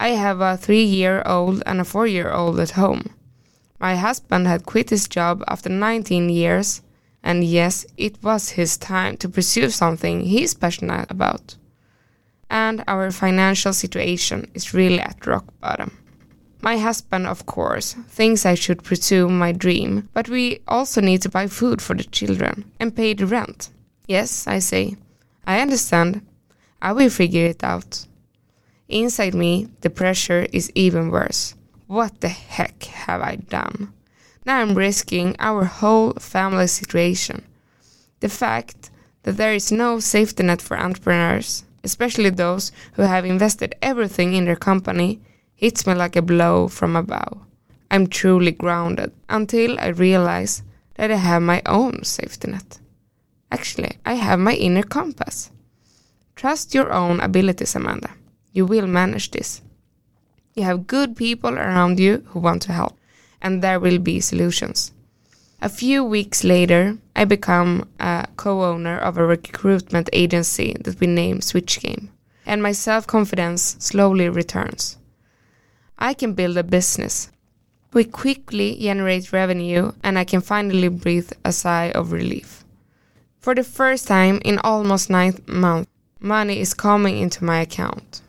I 0.00 0.08
have 0.08 0.40
a 0.40 0.56
three 0.56 0.84
year 0.84 1.22
old 1.24 1.62
and 1.64 1.80
a 1.80 1.84
four 1.84 2.08
year 2.08 2.32
old 2.32 2.58
at 2.58 2.72
home. 2.72 3.10
My 3.82 3.96
husband 3.96 4.46
had 4.46 4.64
quit 4.64 4.90
his 4.90 5.08
job 5.08 5.42
after 5.48 5.68
19 5.68 6.28
years 6.30 6.82
and 7.24 7.42
yes, 7.42 7.84
it 7.96 8.22
was 8.22 8.50
his 8.50 8.76
time 8.76 9.16
to 9.16 9.28
pursue 9.28 9.70
something 9.70 10.20
he's 10.20 10.54
passionate 10.54 11.10
about. 11.10 11.56
And 12.48 12.84
our 12.86 13.10
financial 13.10 13.72
situation 13.72 14.48
is 14.54 14.72
really 14.72 15.00
at 15.00 15.26
rock 15.26 15.46
bottom. 15.60 15.98
My 16.60 16.78
husband, 16.78 17.26
of 17.26 17.44
course, 17.46 17.94
thinks 18.08 18.46
I 18.46 18.54
should 18.54 18.84
pursue 18.84 19.28
my 19.28 19.50
dream, 19.50 20.08
but 20.14 20.28
we 20.28 20.60
also 20.68 21.00
need 21.00 21.22
to 21.22 21.28
buy 21.28 21.48
food 21.48 21.82
for 21.82 21.96
the 21.96 22.04
children 22.04 22.70
and 22.78 22.94
pay 22.94 23.14
the 23.14 23.26
rent. 23.26 23.70
Yes, 24.06 24.46
I 24.46 24.60
say. 24.60 24.96
I 25.44 25.60
understand. 25.60 26.24
I 26.80 26.92
will 26.92 27.10
figure 27.10 27.46
it 27.46 27.64
out. 27.64 28.06
Inside 28.88 29.34
me, 29.34 29.66
the 29.80 29.90
pressure 29.90 30.46
is 30.52 30.70
even 30.76 31.10
worse. 31.10 31.56
What 31.92 32.22
the 32.22 32.30
heck 32.30 32.84
have 32.84 33.20
I 33.20 33.36
done? 33.36 33.92
Now 34.46 34.60
I'm 34.60 34.74
risking 34.74 35.36
our 35.38 35.64
whole 35.64 36.14
family 36.14 36.66
situation. 36.66 37.44
The 38.20 38.30
fact 38.30 38.90
that 39.24 39.36
there 39.36 39.52
is 39.52 39.70
no 39.70 40.00
safety 40.00 40.42
net 40.42 40.62
for 40.62 40.78
entrepreneurs, 40.78 41.64
especially 41.84 42.30
those 42.30 42.72
who 42.94 43.02
have 43.02 43.26
invested 43.26 43.74
everything 43.82 44.32
in 44.32 44.46
their 44.46 44.56
company, 44.56 45.20
hits 45.54 45.86
me 45.86 45.92
like 45.92 46.16
a 46.16 46.22
blow 46.22 46.66
from 46.66 46.96
above. 46.96 47.38
I'm 47.90 48.06
truly 48.06 48.52
grounded 48.52 49.12
until 49.28 49.78
I 49.78 49.88
realize 49.88 50.62
that 50.94 51.10
I 51.10 51.16
have 51.16 51.42
my 51.42 51.60
own 51.66 52.04
safety 52.04 52.52
net. 52.52 52.78
Actually, 53.50 53.98
I 54.06 54.14
have 54.14 54.38
my 54.38 54.54
inner 54.54 54.82
compass. 54.82 55.50
Trust 56.36 56.74
your 56.74 56.90
own 56.90 57.20
abilities, 57.20 57.76
Amanda. 57.76 58.12
You 58.50 58.64
will 58.64 58.86
manage 58.86 59.30
this. 59.32 59.60
You 60.54 60.64
have 60.64 60.86
good 60.86 61.16
people 61.16 61.54
around 61.58 61.98
you 61.98 62.24
who 62.28 62.40
want 62.40 62.62
to 62.62 62.72
help 62.72 62.98
and 63.40 63.62
there 63.62 63.80
will 63.80 63.98
be 63.98 64.20
solutions. 64.20 64.92
A 65.60 65.68
few 65.68 66.02
weeks 66.04 66.42
later, 66.42 66.98
I 67.14 67.24
become 67.24 67.88
a 68.00 68.26
co-owner 68.36 68.98
of 68.98 69.16
a 69.16 69.26
recruitment 69.26 70.10
agency 70.12 70.76
that 70.80 70.98
we 70.98 71.06
name 71.06 71.40
Switch 71.40 71.80
Game, 71.80 72.10
and 72.44 72.62
my 72.62 72.72
self-confidence 72.72 73.76
slowly 73.78 74.28
returns. 74.28 74.98
I 75.98 76.14
can 76.14 76.34
build 76.34 76.56
a 76.56 76.64
business. 76.64 77.30
We 77.92 78.04
quickly 78.04 78.76
generate 78.80 79.32
revenue 79.32 79.92
and 80.02 80.18
I 80.18 80.24
can 80.24 80.40
finally 80.40 80.88
breathe 80.88 81.30
a 81.44 81.52
sigh 81.52 81.92
of 81.94 82.10
relief. 82.10 82.64
For 83.38 83.54
the 83.54 83.64
first 83.64 84.08
time 84.08 84.40
in 84.44 84.58
almost 84.58 85.10
nine 85.10 85.42
months, 85.46 85.90
money 86.18 86.58
is 86.58 86.74
coming 86.74 87.18
into 87.18 87.44
my 87.44 87.60
account. 87.60 88.20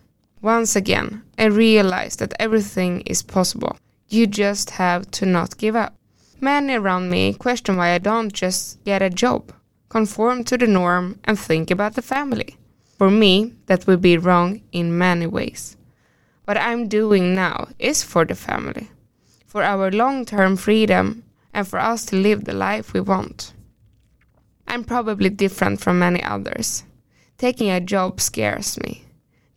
Once 0.43 0.75
again, 0.75 1.23
I 1.39 1.45
realize 1.45 2.17
that 2.17 2.33
everything 2.37 2.99
is 3.05 3.23
possible. 3.23 3.77
You 4.09 4.27
just 4.27 4.71
have 4.71 5.09
to 5.11 5.25
not 5.25 5.57
give 5.57 5.73
up. 5.73 5.95
Many 6.41 6.73
around 6.73 7.09
me 7.09 7.33
question 7.33 7.77
why 7.77 7.91
I 7.91 7.97
don't 7.97 8.33
just 8.33 8.83
get 8.83 9.01
a 9.01 9.09
job, 9.09 9.53
conform 9.87 10.43
to 10.43 10.57
the 10.57 10.67
norm, 10.67 11.17
and 11.23 11.39
think 11.39 11.71
about 11.71 11.95
the 11.95 12.01
family. 12.01 12.57
For 12.97 13.09
me, 13.09 13.53
that 13.67 13.87
would 13.87 14.01
be 14.01 14.17
wrong 14.17 14.61
in 14.73 14.97
many 14.97 15.27
ways. 15.27 15.77
What 16.43 16.57
I'm 16.57 16.89
doing 16.89 17.33
now 17.33 17.69
is 17.79 18.03
for 18.03 18.25
the 18.25 18.35
family, 18.35 18.91
for 19.47 19.63
our 19.63 19.91
long 19.91 20.25
term 20.25 20.57
freedom, 20.57 21.23
and 21.53 21.65
for 21.65 21.79
us 21.79 22.03
to 22.07 22.17
live 22.17 22.43
the 22.43 22.53
life 22.53 22.91
we 22.91 22.99
want. 22.99 23.53
I'm 24.67 24.83
probably 24.83 25.29
different 25.29 25.79
from 25.79 25.99
many 25.99 26.21
others. 26.21 26.83
Taking 27.37 27.69
a 27.69 27.79
job 27.79 28.19
scares 28.19 28.77
me. 28.81 29.02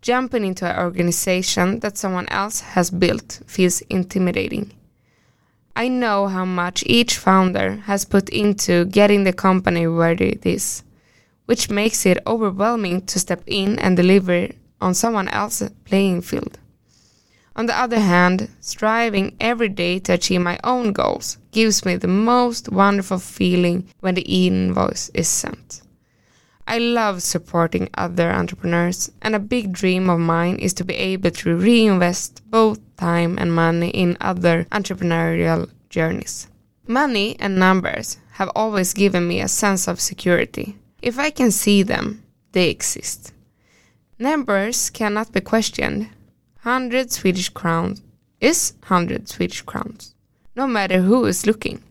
Jumping 0.06 0.44
into 0.44 0.64
an 0.64 0.78
organization 0.78 1.80
that 1.80 1.98
someone 1.98 2.28
else 2.28 2.60
has 2.60 2.92
built 2.92 3.40
feels 3.48 3.80
intimidating. 3.90 4.72
I 5.74 5.88
know 5.88 6.28
how 6.28 6.44
much 6.44 6.84
each 6.86 7.18
founder 7.18 7.82
has 7.86 8.04
put 8.04 8.28
into 8.28 8.84
getting 8.84 9.24
the 9.24 9.32
company 9.32 9.88
where 9.88 10.12
it 10.12 10.46
is, 10.46 10.84
which 11.46 11.70
makes 11.70 12.06
it 12.06 12.22
overwhelming 12.24 13.04
to 13.06 13.18
step 13.18 13.42
in 13.48 13.80
and 13.80 13.96
deliver 13.96 14.50
on 14.80 14.94
someone 14.94 15.26
else's 15.30 15.72
playing 15.84 16.20
field. 16.20 16.56
On 17.56 17.66
the 17.66 17.76
other 17.76 17.98
hand, 17.98 18.48
striving 18.60 19.34
every 19.40 19.68
day 19.68 19.98
to 19.98 20.12
achieve 20.12 20.40
my 20.40 20.60
own 20.62 20.92
goals 20.92 21.38
gives 21.50 21.84
me 21.84 21.96
the 21.96 22.06
most 22.06 22.68
wonderful 22.68 23.18
feeling 23.18 23.88
when 23.98 24.14
the 24.14 24.46
invoice 24.46 25.08
is 25.14 25.26
sent. 25.26 25.82
I 26.68 26.78
love 26.78 27.22
supporting 27.22 27.88
other 27.94 28.30
entrepreneurs, 28.30 29.10
and 29.22 29.34
a 29.34 29.38
big 29.38 29.72
dream 29.72 30.10
of 30.10 30.18
mine 30.18 30.56
is 30.56 30.74
to 30.74 30.84
be 30.84 30.94
able 30.94 31.30
to 31.30 31.56
reinvest 31.56 32.42
both 32.50 32.80
time 32.96 33.38
and 33.38 33.54
money 33.54 33.90
in 33.90 34.16
other 34.20 34.64
entrepreneurial 34.72 35.70
journeys. 35.90 36.48
Money 36.88 37.36
and 37.38 37.56
numbers 37.56 38.18
have 38.32 38.50
always 38.56 38.94
given 38.94 39.28
me 39.28 39.40
a 39.40 39.48
sense 39.48 39.86
of 39.86 40.00
security. 40.00 40.76
If 41.02 41.18
I 41.18 41.30
can 41.30 41.50
see 41.50 41.82
them, 41.82 42.24
they 42.52 42.68
exist. 42.68 43.32
Numbers 44.18 44.90
cannot 44.90 45.32
be 45.32 45.40
questioned, 45.40 46.08
100 46.62 47.12
Swedish 47.12 47.50
crowns 47.50 48.02
is 48.40 48.72
100 48.80 49.28
Swedish 49.28 49.62
crowns, 49.62 50.14
no 50.56 50.66
matter 50.66 51.00
who 51.00 51.24
is 51.26 51.46
looking. 51.46 51.82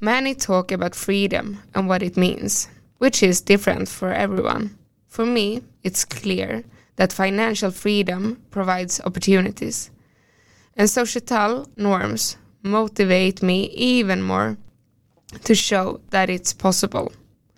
Many 0.00 0.34
talk 0.34 0.70
about 0.70 0.94
freedom 0.94 1.62
and 1.74 1.88
what 1.88 2.02
it 2.02 2.16
means, 2.16 2.68
which 2.98 3.22
is 3.22 3.40
different 3.40 3.88
for 3.88 4.12
everyone. 4.12 4.76
For 5.06 5.24
me, 5.24 5.62
it's 5.82 6.04
clear 6.04 6.64
that 6.96 7.12
financial 7.12 7.70
freedom 7.70 8.42
provides 8.50 9.00
opportunities, 9.00 9.90
and 10.76 10.90
societal 10.90 11.66
norms 11.76 12.36
motivate 12.62 13.42
me 13.42 13.70
even 13.70 14.22
more 14.22 14.56
to 15.44 15.54
show 15.54 16.00
that 16.10 16.30
it's 16.30 16.52
possible. 16.52 17.12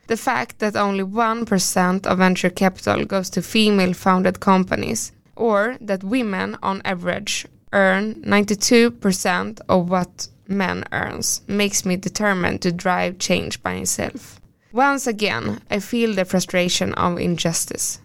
The 0.07 0.17
fact 0.17 0.59
that 0.59 0.77
only 0.77 1.05
1% 1.05 2.07
of 2.07 2.19
venture 2.19 2.51
capital 2.51 3.05
goes 3.05 3.31
to 3.31 3.43
female 3.43 3.95
founded 3.95 4.41
companies 4.41 5.13
or 5.37 5.77
that 5.81 6.03
women 6.05 6.57
on 6.63 6.83
average 6.85 7.47
earn 7.73 8.15
92% 8.23 9.61
of 9.69 9.89
what 9.89 10.29
men 10.49 10.85
earns 10.91 11.43
makes 11.47 11.85
me 11.85 11.97
determined 11.97 12.61
to 12.63 12.73
drive 12.73 13.19
change 13.19 13.63
by 13.63 13.79
myself. 13.79 14.40
Once 14.73 15.09
again, 15.09 15.61
I 15.69 15.81
feel 15.81 16.15
the 16.15 16.25
frustration 16.25 16.95
of 16.95 17.19
injustice. 17.19 17.99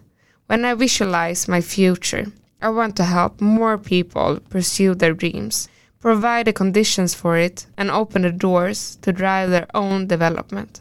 When 0.46 0.64
I 0.64 0.74
visualize 0.74 1.46
my 1.46 1.60
future, 1.60 2.26
I 2.60 2.70
want 2.70 2.96
to 2.96 3.04
help 3.04 3.40
more 3.40 3.78
people 3.78 4.40
pursue 4.50 4.96
their 4.96 5.14
dreams, 5.14 5.68
provide 6.00 6.46
the 6.46 6.52
conditions 6.52 7.14
for 7.14 7.36
it, 7.36 7.66
and 7.76 7.88
open 7.88 8.22
the 8.22 8.32
doors 8.32 8.96
to 9.02 9.12
drive 9.12 9.50
their 9.50 9.68
own 9.74 10.08
development. 10.08 10.80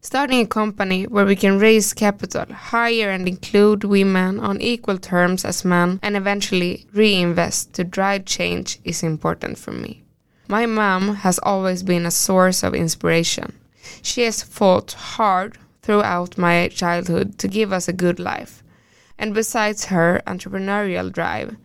Starting 0.00 0.40
a 0.40 0.46
company 0.46 1.04
where 1.04 1.26
we 1.26 1.36
can 1.36 1.58
raise 1.58 1.92
capital, 1.92 2.46
hire 2.50 3.10
and 3.10 3.28
include 3.28 3.84
women 3.84 4.40
on 4.40 4.62
equal 4.62 4.96
terms 4.96 5.44
as 5.44 5.64
men, 5.64 6.00
and 6.02 6.16
eventually 6.16 6.86
reinvest 6.94 7.74
to 7.74 7.84
drive 7.84 8.24
change 8.24 8.78
is 8.82 9.02
important 9.02 9.58
for 9.58 9.72
me. 9.72 10.04
My 10.48 10.64
mom 10.64 11.16
has 11.16 11.38
always 11.42 11.82
been 11.82 12.06
a 12.06 12.10
source 12.10 12.62
of 12.62 12.74
inspiration. 12.74 13.58
She 14.02 14.22
has 14.22 14.42
fought 14.42 14.92
hard 14.92 15.58
throughout 15.82 16.38
my 16.38 16.68
childhood 16.68 17.38
to 17.38 17.48
give 17.48 17.72
us 17.72 17.88
a 17.88 17.92
good 17.92 18.18
life. 18.18 18.62
And 19.18 19.34
besides 19.34 19.86
her 19.86 20.22
entrepreneurial 20.26 21.12
drive, 21.12 21.56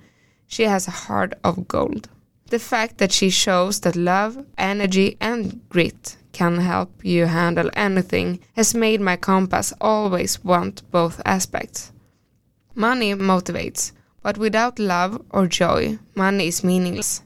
she 0.48 0.64
has 0.64 0.88
a 0.88 0.92
heart 0.92 1.34
of 1.44 1.68
gold. 1.68 2.10
The 2.48 2.60
fact 2.60 2.98
that 2.98 3.12
she 3.12 3.30
shows 3.30 3.82
that 3.82 3.96
love, 3.96 4.44
energy, 4.58 5.18
and 5.22 5.62
grit 5.70 6.18
can 6.34 6.58
help 6.58 7.04
you 7.04 7.26
handle 7.26 7.70
anything 7.74 8.40
has 8.56 8.74
made 8.74 9.02
my 9.02 9.16
compass 9.16 9.74
always 9.80 10.44
want 10.44 10.90
both 10.92 11.22
aspects. 11.26 11.92
Money 12.76 13.14
motivates, 13.14 13.92
but 14.22 14.38
without 14.38 14.80
love 14.80 15.22
or 15.30 15.48
joy, 15.48 16.00
money 16.16 16.48
is 16.48 16.64
meaningless. 16.64 17.22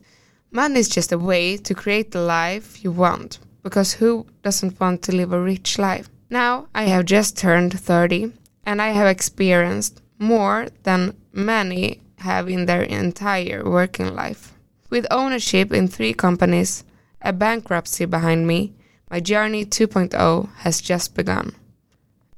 Money 0.51 0.79
is 0.79 0.89
just 0.89 1.11
a 1.11 1.17
way 1.17 1.57
to 1.57 1.73
create 1.73 2.11
the 2.11 2.21
life 2.21 2.83
you 2.83 2.91
want, 2.91 3.39
because 3.63 3.93
who 3.93 4.27
doesn't 4.43 4.79
want 4.79 5.01
to 5.03 5.15
live 5.15 5.33
a 5.33 5.41
rich 5.41 5.79
life? 5.79 6.09
Now 6.29 6.67
I 6.75 6.83
have 6.83 7.05
just 7.05 7.37
turned 7.37 7.79
30 7.79 8.33
and 8.65 8.81
I 8.81 8.89
have 8.89 9.07
experienced 9.07 10.01
more 10.19 10.67
than 10.83 11.15
many 11.31 12.01
have 12.17 12.49
in 12.49 12.65
their 12.65 12.83
entire 12.83 13.63
working 13.63 14.13
life. 14.13 14.53
With 14.89 15.07
ownership 15.09 15.73
in 15.73 15.87
three 15.87 16.13
companies, 16.13 16.83
a 17.21 17.33
bankruptcy 17.33 18.05
behind 18.05 18.47
me, 18.47 18.73
my 19.09 19.19
journey 19.19 19.65
2.0 19.65 20.49
has 20.57 20.81
just 20.81 21.15
begun. 21.15 21.55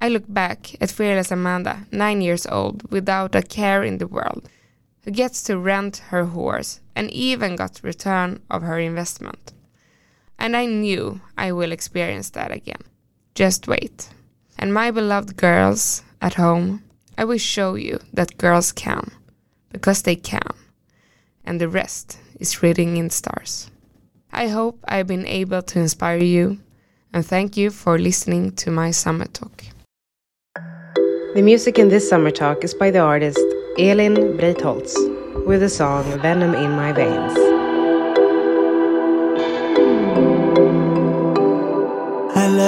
I 0.02 0.10
look 0.10 0.26
back 0.28 0.76
at 0.82 0.92
fearless 0.92 1.32
Amanda, 1.32 1.88
nine 1.92 2.22
years 2.22 2.46
old, 2.46 2.90
without 2.92 3.34
a 3.34 3.42
care 3.42 3.84
in 3.84 3.98
the 3.98 4.08
world, 4.08 4.50
who 5.04 5.12
gets 5.12 5.42
to 5.44 5.58
rent 5.58 5.98
her 6.10 6.26
horse 6.26 6.82
and 6.96 7.10
even 7.12 7.56
got 7.56 7.80
return 7.84 8.42
of 8.50 8.62
her 8.62 8.78
investment. 8.78 9.54
And 10.38 10.56
I 10.56 10.66
knew 10.66 11.22
I 11.38 11.52
will 11.52 11.72
experience 11.72 12.30
that 12.32 12.52
again. 12.52 12.82
Just 13.36 13.68
wait. 13.68 14.10
And 14.58 14.74
my 14.74 14.92
beloved 14.92 15.38
girls 15.38 16.04
at 16.22 16.36
home, 16.36 16.84
I 17.18 17.26
will 17.26 17.38
show 17.38 17.76
you 17.76 18.00
that 18.14 18.38
girls 18.38 18.72
can, 18.72 19.12
because 19.72 20.02
they 20.02 20.16
can, 20.16 20.48
and 21.46 21.60
the 21.60 21.70
rest 21.70 22.20
is 22.40 22.62
written 22.62 22.98
in 22.98 23.10
stars. 23.10 23.70
I 24.32 24.48
hope 24.48 24.80
I've 24.88 25.08
been 25.08 25.28
able 25.28 25.62
to 25.62 25.80
inspire 25.80 26.18
you 26.18 26.60
and 27.14 27.26
thank 27.26 27.56
you 27.56 27.70
for 27.70 27.98
listening 27.98 28.52
to 28.58 28.70
my 28.70 28.92
summer 28.92 29.26
talk. 29.26 29.64
The 31.34 31.42
music 31.42 31.80
in 31.80 31.88
this 31.88 32.10
summer 32.10 32.32
talk 32.32 32.66
is 32.66 32.74
by 32.74 32.92
the 32.92 33.00
artist 33.00 33.40
Elin 33.78 34.16
Breitholtz 34.38 34.94
with 35.46 35.62
the 35.62 35.70
song 35.70 36.04
Venom 36.22 36.54
in 36.54 36.72
My 36.72 36.92
Veins. 36.92 37.55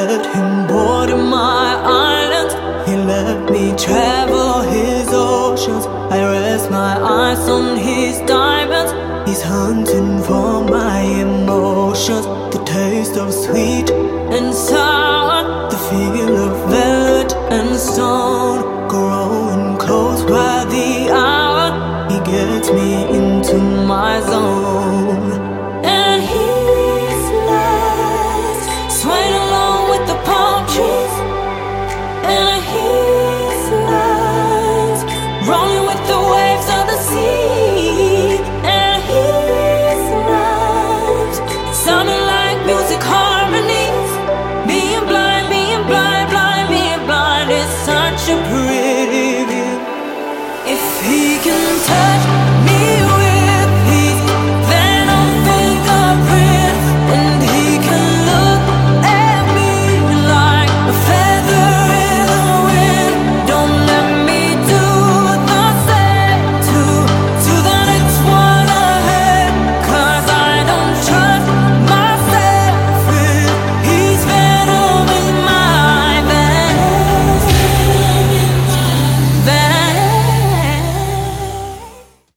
left 0.06 0.26
him 0.36 0.68
bored 0.68 1.10
my 1.10 1.70
island. 1.84 2.52
He 2.88 2.96
let 2.96 3.50
me 3.50 3.76
travel 3.76 4.62
his 4.62 5.08
oceans. 5.12 5.86
I 6.16 6.20
rest 6.24 6.70
my 6.70 6.94
eyes 7.02 7.50
on 7.50 7.78
his 7.78 8.20
diamonds. 8.36 8.92
He's 9.28 9.42
hunting 9.42 10.22
for 10.24 10.64
my 10.64 11.00
emotions. 11.00 12.26
The 12.54 12.62
taste 12.66 13.18
of 13.18 13.34
sweet 13.34 13.90
and 14.36 14.54
sour, 14.54 15.70
the 15.72 15.80
feel 15.88 16.34
of 16.46 16.54
velvet 16.70 17.34
and 17.52 17.76
stone. 17.76 18.88
Growing 18.88 19.78
close 19.78 20.24
by 20.24 20.64
the 20.76 21.12
hour, 21.12 21.66
he 22.12 22.18
gets 22.32 22.72
me 22.72 22.90
into 23.18 23.58
my 23.94 24.22
zone. 24.22 24.67